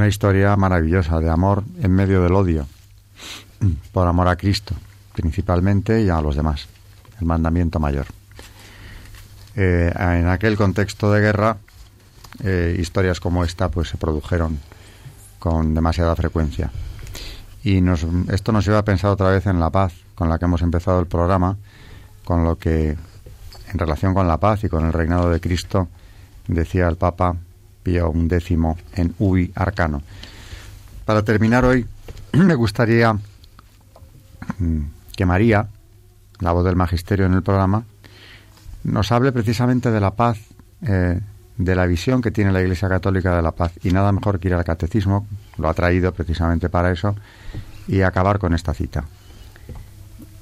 Una 0.05 0.11
historia 0.11 0.55
maravillosa 0.55 1.19
de 1.19 1.31
amor 1.31 1.65
en 1.81 1.91
medio 1.91 2.21
del 2.21 2.35
odio, 2.35 2.67
por 3.91 4.07
amor 4.07 4.29
a 4.29 4.37
Cristo 4.37 4.75
principalmente 5.15 6.03
y 6.03 6.11
a 6.11 6.21
los 6.21 6.37
demás, 6.37 6.69
el 7.21 7.27
mandamiento 7.27 7.81
mayor. 7.81 8.05
Eh, 9.57 9.91
en 9.99 10.29
aquel 10.29 10.59
contexto 10.59 11.11
de 11.11 11.23
guerra, 11.23 11.57
eh, 12.43 12.77
historias 12.79 13.19
como 13.19 13.45
esta 13.45 13.71
pues 13.71 13.89
se 13.89 13.97
produjeron 13.97 14.59
con 15.39 15.73
demasiada 15.73 16.15
frecuencia. 16.15 16.71
Y 17.63 17.81
nos, 17.81 18.05
esto 18.29 18.53
nos 18.53 18.67
lleva 18.67 18.81
a 18.81 18.85
pensar 18.85 19.11
otra 19.11 19.31
vez 19.31 19.47
en 19.47 19.59
la 19.59 19.71
paz 19.71 19.95
con 20.15 20.29
la 20.29 20.39
que 20.39 20.45
hemos 20.45 20.61
empezado 20.61 21.01
el 21.01 21.07
programa, 21.07 21.57
con 22.27 22.45
lo 22.45 22.59
que 22.59 22.91
en 23.73 23.79
relación 23.79 24.13
con 24.13 24.29
la 24.29 24.37
paz 24.37 24.65
y 24.65 24.69
con 24.69 24.85
el 24.85 24.93
reinado 24.93 25.31
de 25.31 25.41
Cristo 25.41 25.89
decía 26.47 26.89
el 26.89 26.97
Papa 26.97 27.37
Pío 27.85 28.13
XI 28.13 28.59
en 28.97 29.15
Ubi 29.21 29.53
Arcano. 29.55 30.03
Para 31.05 31.23
terminar 31.23 31.65
hoy, 31.65 31.87
me 32.33 32.55
gustaría 32.57 33.13
mm, 33.13 34.81
que 35.15 35.27
María, 35.27 35.69
la 36.41 36.53
voz 36.53 36.65
del 36.65 36.75
Magisterio 36.75 37.27
en 37.27 37.35
el 37.35 37.43
programa, 37.43 37.85
nos 38.83 39.13
hable 39.13 39.31
precisamente 39.31 39.91
de 39.91 40.01
la 40.01 40.13
paz, 40.13 40.39
eh, 40.87 41.21
de 41.57 41.75
la 41.75 41.87
visión 41.87 42.21
que 42.21 42.31
tiene 42.31 42.51
la 42.51 42.63
Iglesia 42.63 42.89
Católica 42.89 43.37
de 43.37 43.43
la 43.43 43.53
paz. 43.53 43.73
Y 43.85 43.91
nada 43.91 44.11
mejor 44.11 44.41
que 44.41 44.49
ir 44.49 44.55
al 44.55 44.65
catecismo, 44.65 45.27
lo 45.59 45.69
ha 45.69 45.75
traído 45.75 46.13
precisamente 46.13 46.69
para 46.69 46.91
eso, 46.91 47.15
y 47.87 48.01
acabar 48.01 48.39
con 48.39 48.55
esta 48.55 48.75
cita. 48.75 49.05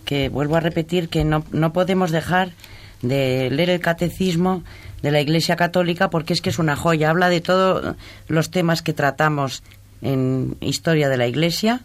Que 0.05 0.29
vuelvo 0.29 0.57
a 0.57 0.61
repetir 0.61 1.09
que 1.09 1.25
no, 1.25 1.45
no 1.53 1.73
podemos 1.73 2.11
dejar 2.11 2.53
de 3.03 3.51
leer 3.51 3.71
el 3.71 3.81
catecismo 3.81 4.63
de 5.03 5.11
la 5.11 5.21
Iglesia 5.21 5.57
Católica 5.57 6.11
porque 6.11 6.33
es 6.33 6.41
que 6.41 6.51
es 6.51 6.59
una 6.59 6.77
joya. 6.77 7.11
Habla 7.11 7.29
de 7.29 7.41
todos 7.41 7.97
los 8.29 8.51
temas 8.51 8.83
que 8.83 8.93
tratamos 8.93 9.63
en 10.01 10.57
historia 10.61 11.09
de 11.09 11.17
la 11.17 11.27
Iglesia 11.27 11.81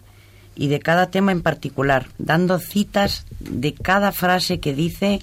y 0.56 0.67
de 0.67 0.80
cada 0.80 1.12
tema 1.12 1.32
en 1.32 1.41
particular, 1.41 2.08
dando 2.17 2.60
citas 2.60 3.25
de 3.39 3.73
cada 3.73 4.12
frase 4.12 4.60
que 4.60 4.73
dice 4.73 5.21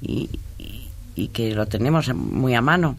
y, 0.00 0.30
que 1.32 1.54
lo 1.54 1.66
tenemos 1.66 2.12
muy 2.14 2.54
a 2.54 2.60
mano. 2.60 2.96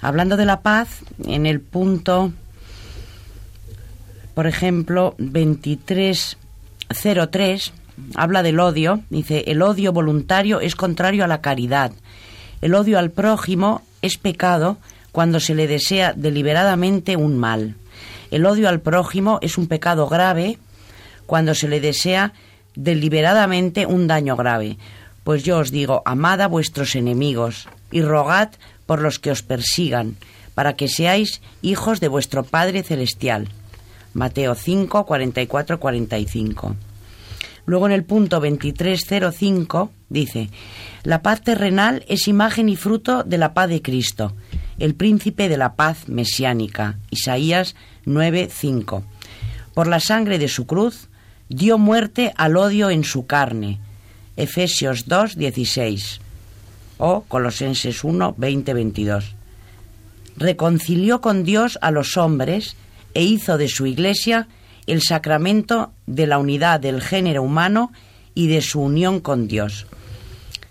Hablando 0.00 0.36
de 0.36 0.46
la 0.46 0.60
paz, 0.60 1.00
en 1.26 1.46
el 1.46 1.60
punto, 1.60 2.32
por 4.34 4.46
ejemplo, 4.46 5.14
2303, 5.18 7.72
habla 8.14 8.42
del 8.42 8.60
odio, 8.60 9.00
dice, 9.10 9.44
el 9.46 9.62
odio 9.62 9.92
voluntario 9.92 10.60
es 10.60 10.76
contrario 10.76 11.24
a 11.24 11.28
la 11.28 11.40
caridad 11.40 11.92
el 12.60 12.74
odio 12.74 12.98
al 12.98 13.10
prójimo 13.10 13.82
es 14.02 14.18
pecado 14.18 14.78
cuando 15.12 15.40
se 15.40 15.54
le 15.54 15.66
desea 15.66 16.12
deliberadamente 16.14 17.16
un 17.16 17.38
mal. 17.38 17.74
El 18.30 18.46
odio 18.46 18.68
al 18.68 18.80
prójimo 18.80 19.38
es 19.42 19.58
un 19.58 19.68
pecado 19.68 20.08
grave 20.08 20.58
cuando 21.26 21.54
se 21.54 21.68
le 21.68 21.80
desea 21.80 22.32
deliberadamente 22.74 23.86
un 23.86 24.06
daño 24.06 24.36
grave. 24.36 24.78
Pues 25.24 25.42
yo 25.42 25.58
os 25.58 25.70
digo, 25.70 26.02
amad 26.04 26.40
a 26.40 26.48
vuestros 26.48 26.94
enemigos 26.94 27.68
y 27.90 28.02
rogad 28.02 28.50
por 28.86 29.00
los 29.00 29.18
que 29.18 29.30
os 29.30 29.42
persigan, 29.42 30.16
para 30.54 30.74
que 30.74 30.88
seáis 30.88 31.42
hijos 31.62 32.00
de 32.00 32.08
vuestro 32.08 32.44
Padre 32.44 32.82
Celestial. 32.82 33.48
Mateo 34.14 34.54
5, 34.54 35.04
44, 35.04 35.78
45. 35.78 36.76
Luego 37.66 37.86
en 37.86 37.92
el 37.92 38.04
punto 38.04 38.40
2305 38.40 39.90
dice, 40.08 40.50
la 41.02 41.22
paz 41.22 41.42
terrenal 41.42 42.04
es 42.08 42.28
imagen 42.28 42.68
y 42.68 42.76
fruto 42.76 43.22
de 43.24 43.38
la 43.38 43.54
paz 43.54 43.68
de 43.68 43.82
Cristo, 43.82 44.34
el 44.78 44.94
príncipe 44.94 45.48
de 45.48 45.56
la 45.56 45.74
paz 45.74 46.08
mesiánica. 46.08 46.98
Isaías 47.10 47.74
9:5. 48.06 49.02
Por 49.74 49.86
la 49.86 50.00
sangre 50.00 50.38
de 50.38 50.48
su 50.48 50.66
cruz 50.66 51.08
dio 51.48 51.78
muerte 51.78 52.32
al 52.36 52.56
odio 52.56 52.90
en 52.90 53.04
su 53.04 53.26
carne. 53.26 53.80
Efesios 54.36 55.06
2:16 55.06 56.20
o 56.98 57.22
Colosenses 57.22 58.04
1, 58.04 58.34
22. 58.36 59.34
Reconcilió 60.36 61.20
con 61.20 61.44
Dios 61.44 61.78
a 61.80 61.90
los 61.90 62.16
hombres 62.16 62.76
e 63.14 63.22
hizo 63.22 63.58
de 63.58 63.68
su 63.68 63.86
iglesia 63.86 64.48
el 64.86 65.02
sacramento 65.02 65.92
de 66.06 66.26
la 66.26 66.38
unidad 66.38 66.80
del 66.80 67.00
género 67.00 67.42
humano 67.42 67.92
y 68.34 68.46
de 68.46 68.62
su 68.62 68.80
unión 68.80 69.20
con 69.20 69.48
Dios. 69.48 69.86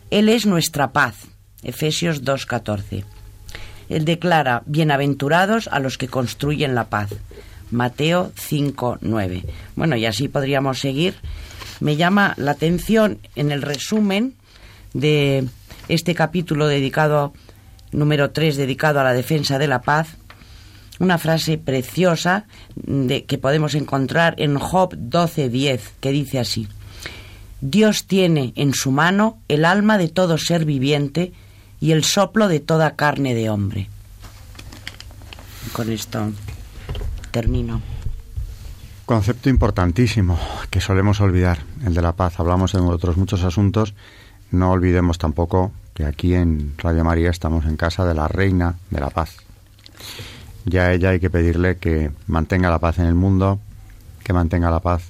Él 0.10 0.30
es 0.30 0.46
nuestra 0.46 0.92
paz. 0.92 1.16
Efesios 1.64 2.24
2.14. 2.24 3.04
Él 3.90 4.06
declara, 4.06 4.64
bienaventurados 4.66 5.68
a 5.68 5.80
los 5.80 5.98
que 5.98 6.08
construyen 6.08 6.76
la 6.76 6.86
paz. 6.86 7.10
Mateo 7.72 8.32
5.9. 8.36 9.44
Bueno, 9.76 9.96
y 9.98 10.06
así 10.06 10.28
podríamos 10.30 10.80
seguir. 10.80 11.16
Me 11.80 11.96
llama 11.96 12.34
la 12.38 12.52
atención 12.52 13.20
en 13.36 13.52
el 13.52 13.62
resumen 13.62 14.36
de 14.94 15.46
este 15.90 16.16
capítulo 16.16 16.68
dedicado, 16.68 17.34
número 17.92 18.32
3, 18.32 18.56
dedicado 18.56 19.00
a 19.00 19.04
la 19.04 19.14
defensa 19.14 19.60
de 19.60 19.68
la 19.68 19.82
paz, 19.82 20.18
una 21.00 21.18
frase 21.18 21.58
preciosa 21.58 22.46
que 23.28 23.38
podemos 23.38 23.76
encontrar 23.76 24.36
en 24.38 24.58
Job 24.58 24.96
12:10, 24.96 25.80
que 26.00 26.12
dice 26.12 26.40
así: 26.40 26.68
Dios 27.62 28.06
tiene 28.06 28.54
en 28.56 28.74
su 28.74 28.92
mano 28.92 29.38
el 29.48 29.66
alma 29.66 29.98
de 29.98 30.08
todo 30.08 30.38
ser 30.38 30.66
viviente 30.66 31.34
y 31.80 31.92
el 31.92 32.04
soplo 32.04 32.48
de 32.48 32.60
toda 32.60 32.96
carne 32.96 33.34
de 33.34 33.50
hombre. 33.50 33.90
Con 35.74 35.92
esto 35.92 36.32
termino. 37.32 37.82
Concepto 39.06 39.50
importantísimo 39.50 40.38
que 40.70 40.82
solemos 40.82 41.22
olvidar, 41.22 41.60
el 41.86 41.94
de 41.94 42.02
la 42.02 42.14
paz. 42.14 42.40
Hablamos 42.40 42.74
en 42.74 42.82
otros 42.82 43.18
muchos 43.18 43.44
asuntos. 43.44 43.94
No 44.52 44.72
olvidemos 44.72 45.18
tampoco 45.18 45.72
que 45.94 46.06
aquí 46.06 46.34
en 46.34 46.74
Radio 46.78 47.04
María 47.04 47.30
estamos 47.30 47.66
en 47.66 47.78
casa 47.78 48.06
de 48.06 48.14
la 48.14 48.28
Reina 48.28 48.76
de 48.90 49.00
la 49.00 49.10
Paz 49.10 49.38
ya 50.68 50.88
a 50.88 50.94
ella 50.94 51.10
hay 51.12 51.20
que 51.20 51.30
pedirle 51.30 51.78
que 51.78 52.12
mantenga 52.28 52.70
la 52.70 52.80
paz 52.80 53.00
en 53.00 53.06
el 53.06 53.16
mundo, 53.16 53.60
que 54.24 54.34
mantenga 54.34 54.70
la 54.70 54.82
paz 54.82 55.04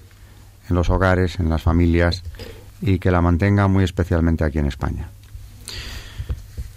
en 0.70 0.76
los 0.76 0.90
hogares, 0.90 1.40
en 1.40 1.50
las 1.50 1.62
familias 1.62 2.24
y 2.82 3.00
que 3.00 3.12
la 3.12 3.22
mantenga 3.22 3.68
muy 3.68 3.84
especialmente 3.84 4.44
aquí 4.44 4.60
en 4.60 4.68
España. 4.68 5.10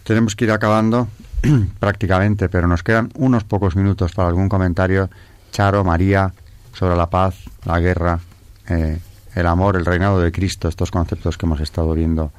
Tenemos 0.05 0.35
que 0.35 0.45
ir 0.45 0.53
acabando 0.53 1.09
prácticamente, 1.79 2.49
pero 2.49 2.67
nos 2.67 2.83
quedan 2.83 3.11
unos 3.15 3.45
pocos 3.45 3.77
minutos 3.77 4.13
para 4.13 4.29
algún 4.29 4.49
comentario. 4.49 5.11
Charo, 5.53 5.85
María, 5.85 6.33
sobre 6.73 6.97
la 6.97 7.11
paz, 7.11 7.37
la 7.65 7.81
guerra, 7.81 8.21
eh, 8.69 8.99
el 9.35 9.47
amor, 9.47 9.77
el 9.77 9.85
reinado 9.85 10.21
de 10.21 10.33
Cristo, 10.33 10.69
estos 10.69 10.91
conceptos 10.91 11.37
que 11.37 11.47
hemos 11.47 11.61
estado 11.61 11.93
viendo 11.95 12.33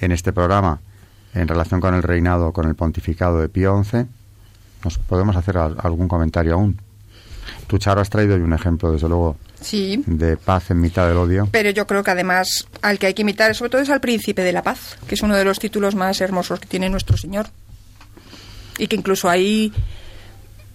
en 0.00 0.12
este 0.12 0.32
programa 0.32 0.80
en 1.34 1.48
relación 1.48 1.80
con 1.80 1.94
el 1.94 2.02
reinado, 2.02 2.52
con 2.52 2.66
el 2.66 2.74
pontificado 2.74 3.40
de 3.40 3.48
Pío 3.48 3.82
XI. 3.82 4.06
¿Nos 4.84 4.98
podemos 4.98 5.36
hacer 5.36 5.58
algún 5.58 6.08
comentario 6.08 6.54
aún? 6.54 6.80
Tu 7.66 7.78
Charo 7.78 8.00
has 8.00 8.10
traído 8.10 8.34
hoy 8.34 8.40
un 8.40 8.52
ejemplo, 8.52 8.92
desde 8.92 9.08
luego, 9.08 9.36
Sí. 9.60 10.02
de 10.06 10.36
paz 10.36 10.70
en 10.70 10.80
mitad 10.80 11.06
del 11.06 11.18
odio. 11.18 11.48
Pero 11.50 11.70
yo 11.70 11.86
creo 11.86 12.02
que 12.02 12.10
además 12.10 12.66
al 12.82 12.98
que 12.98 13.06
hay 13.06 13.14
que 13.14 13.22
imitar 13.22 13.54
sobre 13.54 13.70
todo 13.70 13.82
es 13.82 13.90
al 13.90 14.00
príncipe 14.00 14.42
de 14.42 14.52
la 14.52 14.62
paz, 14.62 14.98
que 15.06 15.14
es 15.14 15.22
uno 15.22 15.36
de 15.36 15.44
los 15.44 15.58
títulos 15.58 15.94
más 15.94 16.20
hermosos 16.20 16.60
que 16.60 16.66
tiene 16.66 16.88
nuestro 16.88 17.16
Señor. 17.16 17.48
Y 18.78 18.86
que 18.86 18.96
incluso 18.96 19.28
hay 19.28 19.72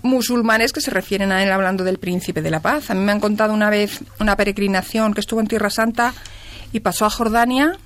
musulmanes 0.04 0.72
que 0.72 0.82
se 0.82 0.92
refieren 0.92 1.32
a 1.32 1.44
él 1.44 1.52
hablando 1.52 1.84
del 1.84 1.98
príncipe 1.98 2.42
de 2.42 2.52
la 2.52 2.62
paz. 2.62 2.92
A 2.92 2.94
mí 2.94 3.02
me 3.02 3.12
han 3.12 3.20
contado 3.20 3.54
una 3.54 3.70
vez 3.70 4.02
una 4.20 4.38
peregrinación 4.38 5.14
que 5.14 5.22
estuvo 5.22 5.40
en 5.40 5.48
Tierra 5.48 5.70
Santa 5.70 6.14
y 6.72 6.80
pasó 6.80 7.06
a 7.06 7.10
Jordania 7.10 7.78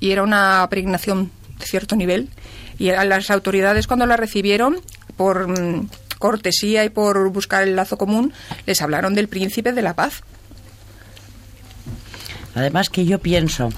y 0.00 0.12
era 0.12 0.22
una 0.22 0.66
peregrinación 0.70 1.30
de 1.58 1.66
cierto 1.66 1.96
nivel. 1.96 2.28
Y 2.78 2.90
a 2.90 3.04
las 3.04 3.30
autoridades 3.30 3.86
cuando 3.86 4.06
la 4.06 4.16
recibieron, 4.16 4.80
por 5.16 5.48
mm, 5.48 5.88
cortesía 6.18 6.84
y 6.84 6.88
por 6.88 7.30
buscar 7.30 7.62
el 7.62 7.76
lazo 7.76 7.98
común, 7.98 8.32
les 8.66 8.80
hablaron 8.80 9.14
del 9.14 9.28
príncipe 9.28 9.72
de 9.72 9.82
la 9.82 9.94
paz. 9.94 10.22
Además 12.54 12.88
que 12.88 13.04
yo 13.04 13.18
pienso, 13.18 13.70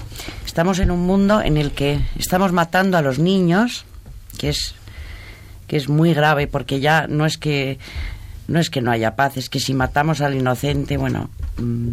estamos 0.45 0.79
en 0.79 0.91
un 0.91 1.01
mundo 1.01 1.41
en 1.41 1.57
el 1.57 1.71
que 1.71 1.99
estamos 2.17 2.51
matando 2.51 2.97
a 2.97 3.01
los 3.01 3.17
niños, 3.17 3.85
que 4.37 4.49
es 4.49 4.75
que 5.67 5.77
es 5.77 5.89
muy 5.89 6.13
grave 6.13 6.47
porque 6.47 6.79
ya 6.79 7.07
no 7.07 7.25
es 7.25 7.37
que 7.37 7.77
no 8.47 8.59
es 8.59 8.69
que 8.69 8.81
no 8.81 8.91
haya 8.91 9.15
paz, 9.15 9.35
es 9.35 9.49
que 9.49 9.59
si 9.59 9.73
matamos 9.73 10.21
al 10.21 10.35
inocente, 10.35 10.95
bueno, 10.95 11.29
mm, 11.57 11.89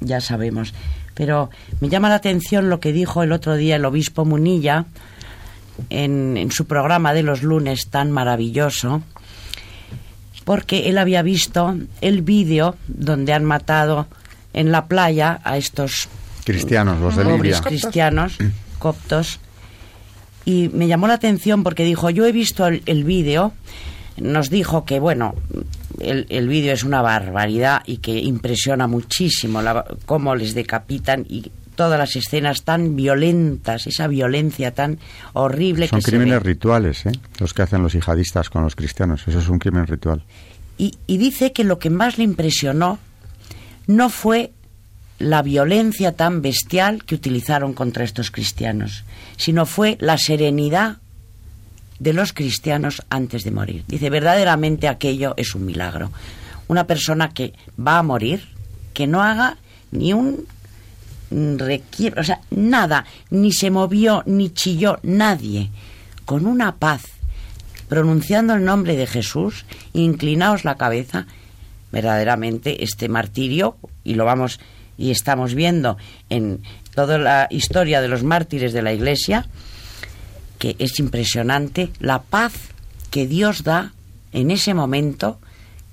ya 0.00 0.20
sabemos. 0.20 0.74
Pero 1.14 1.48
me 1.80 1.88
llama 1.88 2.10
la 2.10 2.16
atención 2.16 2.68
lo 2.68 2.80
que 2.80 2.92
dijo 2.92 3.22
el 3.22 3.32
otro 3.32 3.56
día 3.56 3.76
el 3.76 3.84
obispo 3.84 4.26
Munilla 4.26 4.84
en, 5.88 6.36
en 6.36 6.50
su 6.50 6.66
programa 6.66 7.14
de 7.14 7.22
los 7.22 7.42
lunes 7.42 7.88
tan 7.88 8.10
maravilloso, 8.10 9.02
porque 10.44 10.90
él 10.90 10.98
había 10.98 11.22
visto 11.22 11.74
el 12.02 12.20
vídeo 12.20 12.76
donde 12.88 13.32
han 13.32 13.44
matado 13.44 14.06
en 14.54 14.72
la 14.72 14.86
playa 14.86 15.40
a 15.44 15.56
estos 15.58 16.08
Cristianos, 16.44 17.00
los 17.00 17.16
de 17.16 17.24
pobres 17.24 17.38
Libia. 17.42 17.56
Coptos. 17.58 17.68
cristianos 17.82 18.36
coptos 18.78 19.40
y 20.44 20.68
me 20.72 20.86
llamó 20.88 21.06
la 21.08 21.14
atención 21.14 21.62
porque 21.62 21.84
dijo 21.84 22.10
yo 22.10 22.24
he 22.26 22.32
visto 22.32 22.66
el, 22.66 22.82
el 22.86 23.04
vídeo 23.04 23.52
nos 24.18 24.50
dijo 24.50 24.84
que 24.84 25.00
bueno 25.00 25.34
el, 26.00 26.26
el 26.28 26.48
vídeo 26.48 26.72
es 26.72 26.84
una 26.84 27.00
barbaridad 27.02 27.82
y 27.86 27.98
que 27.98 28.18
impresiona 28.18 28.86
muchísimo 28.86 29.62
la- 29.62 29.84
cómo 30.06 30.34
les 30.34 30.54
decapitan 30.54 31.24
y 31.28 31.50
todas 31.76 31.98
las 31.98 32.14
escenas 32.14 32.62
tan 32.62 32.94
violentas 32.94 33.86
esa 33.88 34.06
violencia 34.06 34.72
tan 34.72 34.98
horrible 35.32 35.88
Son 35.88 35.98
que 35.98 36.04
se 36.04 36.10
crímenes 36.12 36.34
ve. 36.42 36.48
rituales, 36.50 37.06
¿eh? 37.06 37.12
los 37.40 37.52
que 37.54 37.62
hacen 37.62 37.82
los 37.82 37.92
yihadistas 37.94 38.48
con 38.50 38.62
los 38.62 38.76
cristianos. 38.76 39.26
Eso 39.26 39.40
es 39.40 39.48
un 39.48 39.58
crimen 39.58 39.84
ritual. 39.88 40.22
Y, 40.78 40.94
y 41.08 41.18
dice 41.18 41.52
que 41.52 41.64
lo 41.64 41.80
que 41.80 41.90
más 41.90 42.16
le 42.16 42.22
impresionó 42.24 43.00
no 43.86 44.08
fue 44.08 44.52
la 45.18 45.42
violencia 45.42 46.12
tan 46.12 46.42
bestial 46.42 47.04
que 47.04 47.14
utilizaron 47.14 47.72
contra 47.72 48.04
estos 48.04 48.30
cristianos, 48.30 49.04
sino 49.36 49.66
fue 49.66 49.96
la 50.00 50.18
serenidad 50.18 50.98
de 51.98 52.12
los 52.12 52.32
cristianos 52.32 53.02
antes 53.10 53.44
de 53.44 53.50
morir. 53.50 53.84
Dice, 53.86 54.10
verdaderamente 54.10 54.88
aquello 54.88 55.34
es 55.36 55.54
un 55.54 55.64
milagro. 55.64 56.10
Una 56.68 56.86
persona 56.86 57.32
que 57.32 57.52
va 57.78 57.98
a 57.98 58.02
morir, 58.02 58.48
que 58.92 59.06
no 59.06 59.22
haga 59.22 59.56
ni 59.92 60.12
un 60.12 60.46
requiebro, 61.30 62.20
o 62.20 62.24
sea, 62.24 62.40
nada, 62.50 63.04
ni 63.30 63.52
se 63.52 63.70
movió, 63.70 64.22
ni 64.26 64.50
chilló, 64.50 64.98
nadie, 65.02 65.70
con 66.24 66.46
una 66.46 66.76
paz, 66.76 67.02
pronunciando 67.88 68.54
el 68.54 68.64
nombre 68.64 68.96
de 68.96 69.06
Jesús, 69.06 69.64
inclinaos 69.92 70.64
la 70.64 70.76
cabeza, 70.76 71.26
verdaderamente 71.94 72.82
este 72.82 73.08
martirio, 73.08 73.76
y 74.02 74.14
lo 74.14 74.24
vamos 74.24 74.58
y 74.98 75.12
estamos 75.12 75.54
viendo 75.54 75.96
en 76.28 76.60
toda 76.92 77.18
la 77.18 77.46
historia 77.50 78.00
de 78.00 78.08
los 78.08 78.24
mártires 78.24 78.72
de 78.72 78.82
la 78.82 78.92
Iglesia, 78.92 79.46
que 80.58 80.74
es 80.80 80.98
impresionante 80.98 81.90
la 82.00 82.20
paz 82.22 82.52
que 83.12 83.28
Dios 83.28 83.62
da 83.62 83.92
en 84.32 84.50
ese 84.50 84.74
momento, 84.74 85.38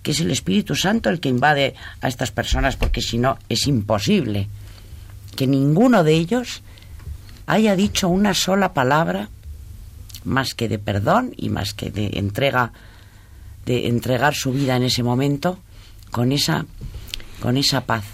que 0.01 0.11
es 0.11 0.19
el 0.21 0.31
Espíritu 0.31 0.75
Santo 0.75 1.11
el 1.11 1.19
que 1.19 1.29
invade 1.29 1.75
a 2.01 2.07
estas 2.07 2.31
personas, 2.31 2.77
porque 2.77 3.01
si 3.01 3.19
no 3.19 3.37
es 3.47 3.67
imposible 3.67 4.47
que 5.35 5.45
ninguno 5.45 6.03
de 6.03 6.13
ellos 6.13 6.63
haya 7.45 7.75
dicho 7.75 8.09
una 8.09 8.33
sola 8.33 8.73
palabra 8.73 9.29
más 10.23 10.55
que 10.55 10.67
de 10.67 10.79
perdón 10.79 11.33
y 11.37 11.49
más 11.49 11.75
que 11.75 11.91
de 11.91 12.11
entrega 12.15 12.73
de 13.65 13.87
entregar 13.87 14.33
su 14.33 14.51
vida 14.51 14.75
en 14.75 14.83
ese 14.83 15.03
momento 15.03 15.59
con 16.11 16.31
esa 16.31 16.65
con 17.41 17.57
esa 17.57 17.81
paz. 17.81 18.05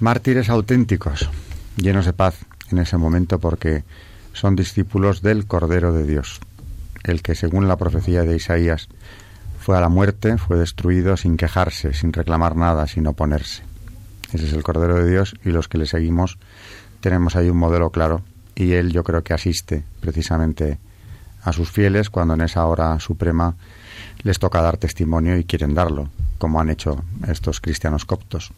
Mártires 0.00 0.50
auténticos, 0.50 1.30
llenos 1.76 2.04
de 2.04 2.12
paz 2.12 2.36
en 2.70 2.78
ese 2.78 2.98
momento 2.98 3.38
porque 3.38 3.84
son 4.32 4.56
discípulos 4.56 5.22
del 5.22 5.46
Cordero 5.46 5.92
de 5.92 6.04
Dios, 6.04 6.40
el 7.04 7.22
que 7.22 7.34
según 7.34 7.68
la 7.68 7.76
profecía 7.76 8.22
de 8.22 8.36
Isaías 8.36 8.88
fue 9.58 9.78
a 9.78 9.80
la 9.80 9.88
muerte, 9.88 10.36
fue 10.36 10.58
destruido 10.58 11.16
sin 11.16 11.38
quejarse, 11.38 11.94
sin 11.94 12.12
reclamar 12.12 12.56
nada, 12.56 12.86
sin 12.86 13.06
oponerse. 13.06 13.62
Ese 14.32 14.46
es 14.46 14.52
el 14.52 14.62
Cordero 14.62 14.96
de 14.96 15.10
Dios 15.10 15.34
y 15.44 15.50
los 15.50 15.68
que 15.68 15.78
le 15.78 15.86
seguimos 15.86 16.38
tenemos 17.00 17.36
ahí 17.36 17.48
un 17.48 17.56
modelo 17.56 17.90
claro 17.90 18.22
y 18.54 18.72
él 18.72 18.92
yo 18.92 19.04
creo 19.04 19.22
que 19.22 19.34
asiste 19.34 19.84
precisamente 20.00 20.78
a 21.42 21.52
sus 21.52 21.70
fieles 21.70 22.10
cuando 22.10 22.34
en 22.34 22.40
esa 22.40 22.64
hora 22.66 22.98
suprema 23.00 23.56
les 24.22 24.38
toca 24.38 24.62
dar 24.62 24.76
testimonio 24.76 25.36
y 25.36 25.44
quieren 25.44 25.74
darlo, 25.74 26.08
como 26.38 26.60
han 26.60 26.70
hecho 26.70 27.02
estos 27.28 27.60
cristianos 27.60 28.04
coptos. 28.04 28.52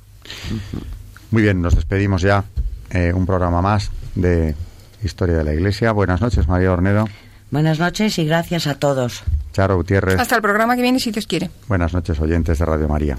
Muy 1.30 1.42
bien, 1.42 1.60
nos 1.62 1.74
despedimos 1.74 2.22
ya. 2.22 2.44
Eh, 2.90 3.12
un 3.12 3.26
programa 3.26 3.60
más 3.62 3.90
de 4.14 4.54
Historia 5.02 5.36
de 5.36 5.44
la 5.44 5.52
Iglesia. 5.52 5.92
Buenas 5.92 6.20
noches, 6.20 6.48
María 6.48 6.72
Ornedo. 6.72 7.06
Buenas 7.50 7.78
noches 7.78 8.18
y 8.18 8.24
gracias 8.24 8.66
a 8.66 8.74
todos. 8.74 9.22
Charo 9.52 9.76
Gutiérrez. 9.76 10.18
Hasta 10.18 10.36
el 10.36 10.42
programa 10.42 10.76
que 10.76 10.82
viene, 10.82 10.98
si 10.98 11.10
Dios 11.10 11.26
quiere. 11.26 11.50
Buenas 11.68 11.92
noches, 11.92 12.18
oyentes 12.20 12.58
de 12.58 12.64
Radio 12.64 12.88
María. 12.88 13.18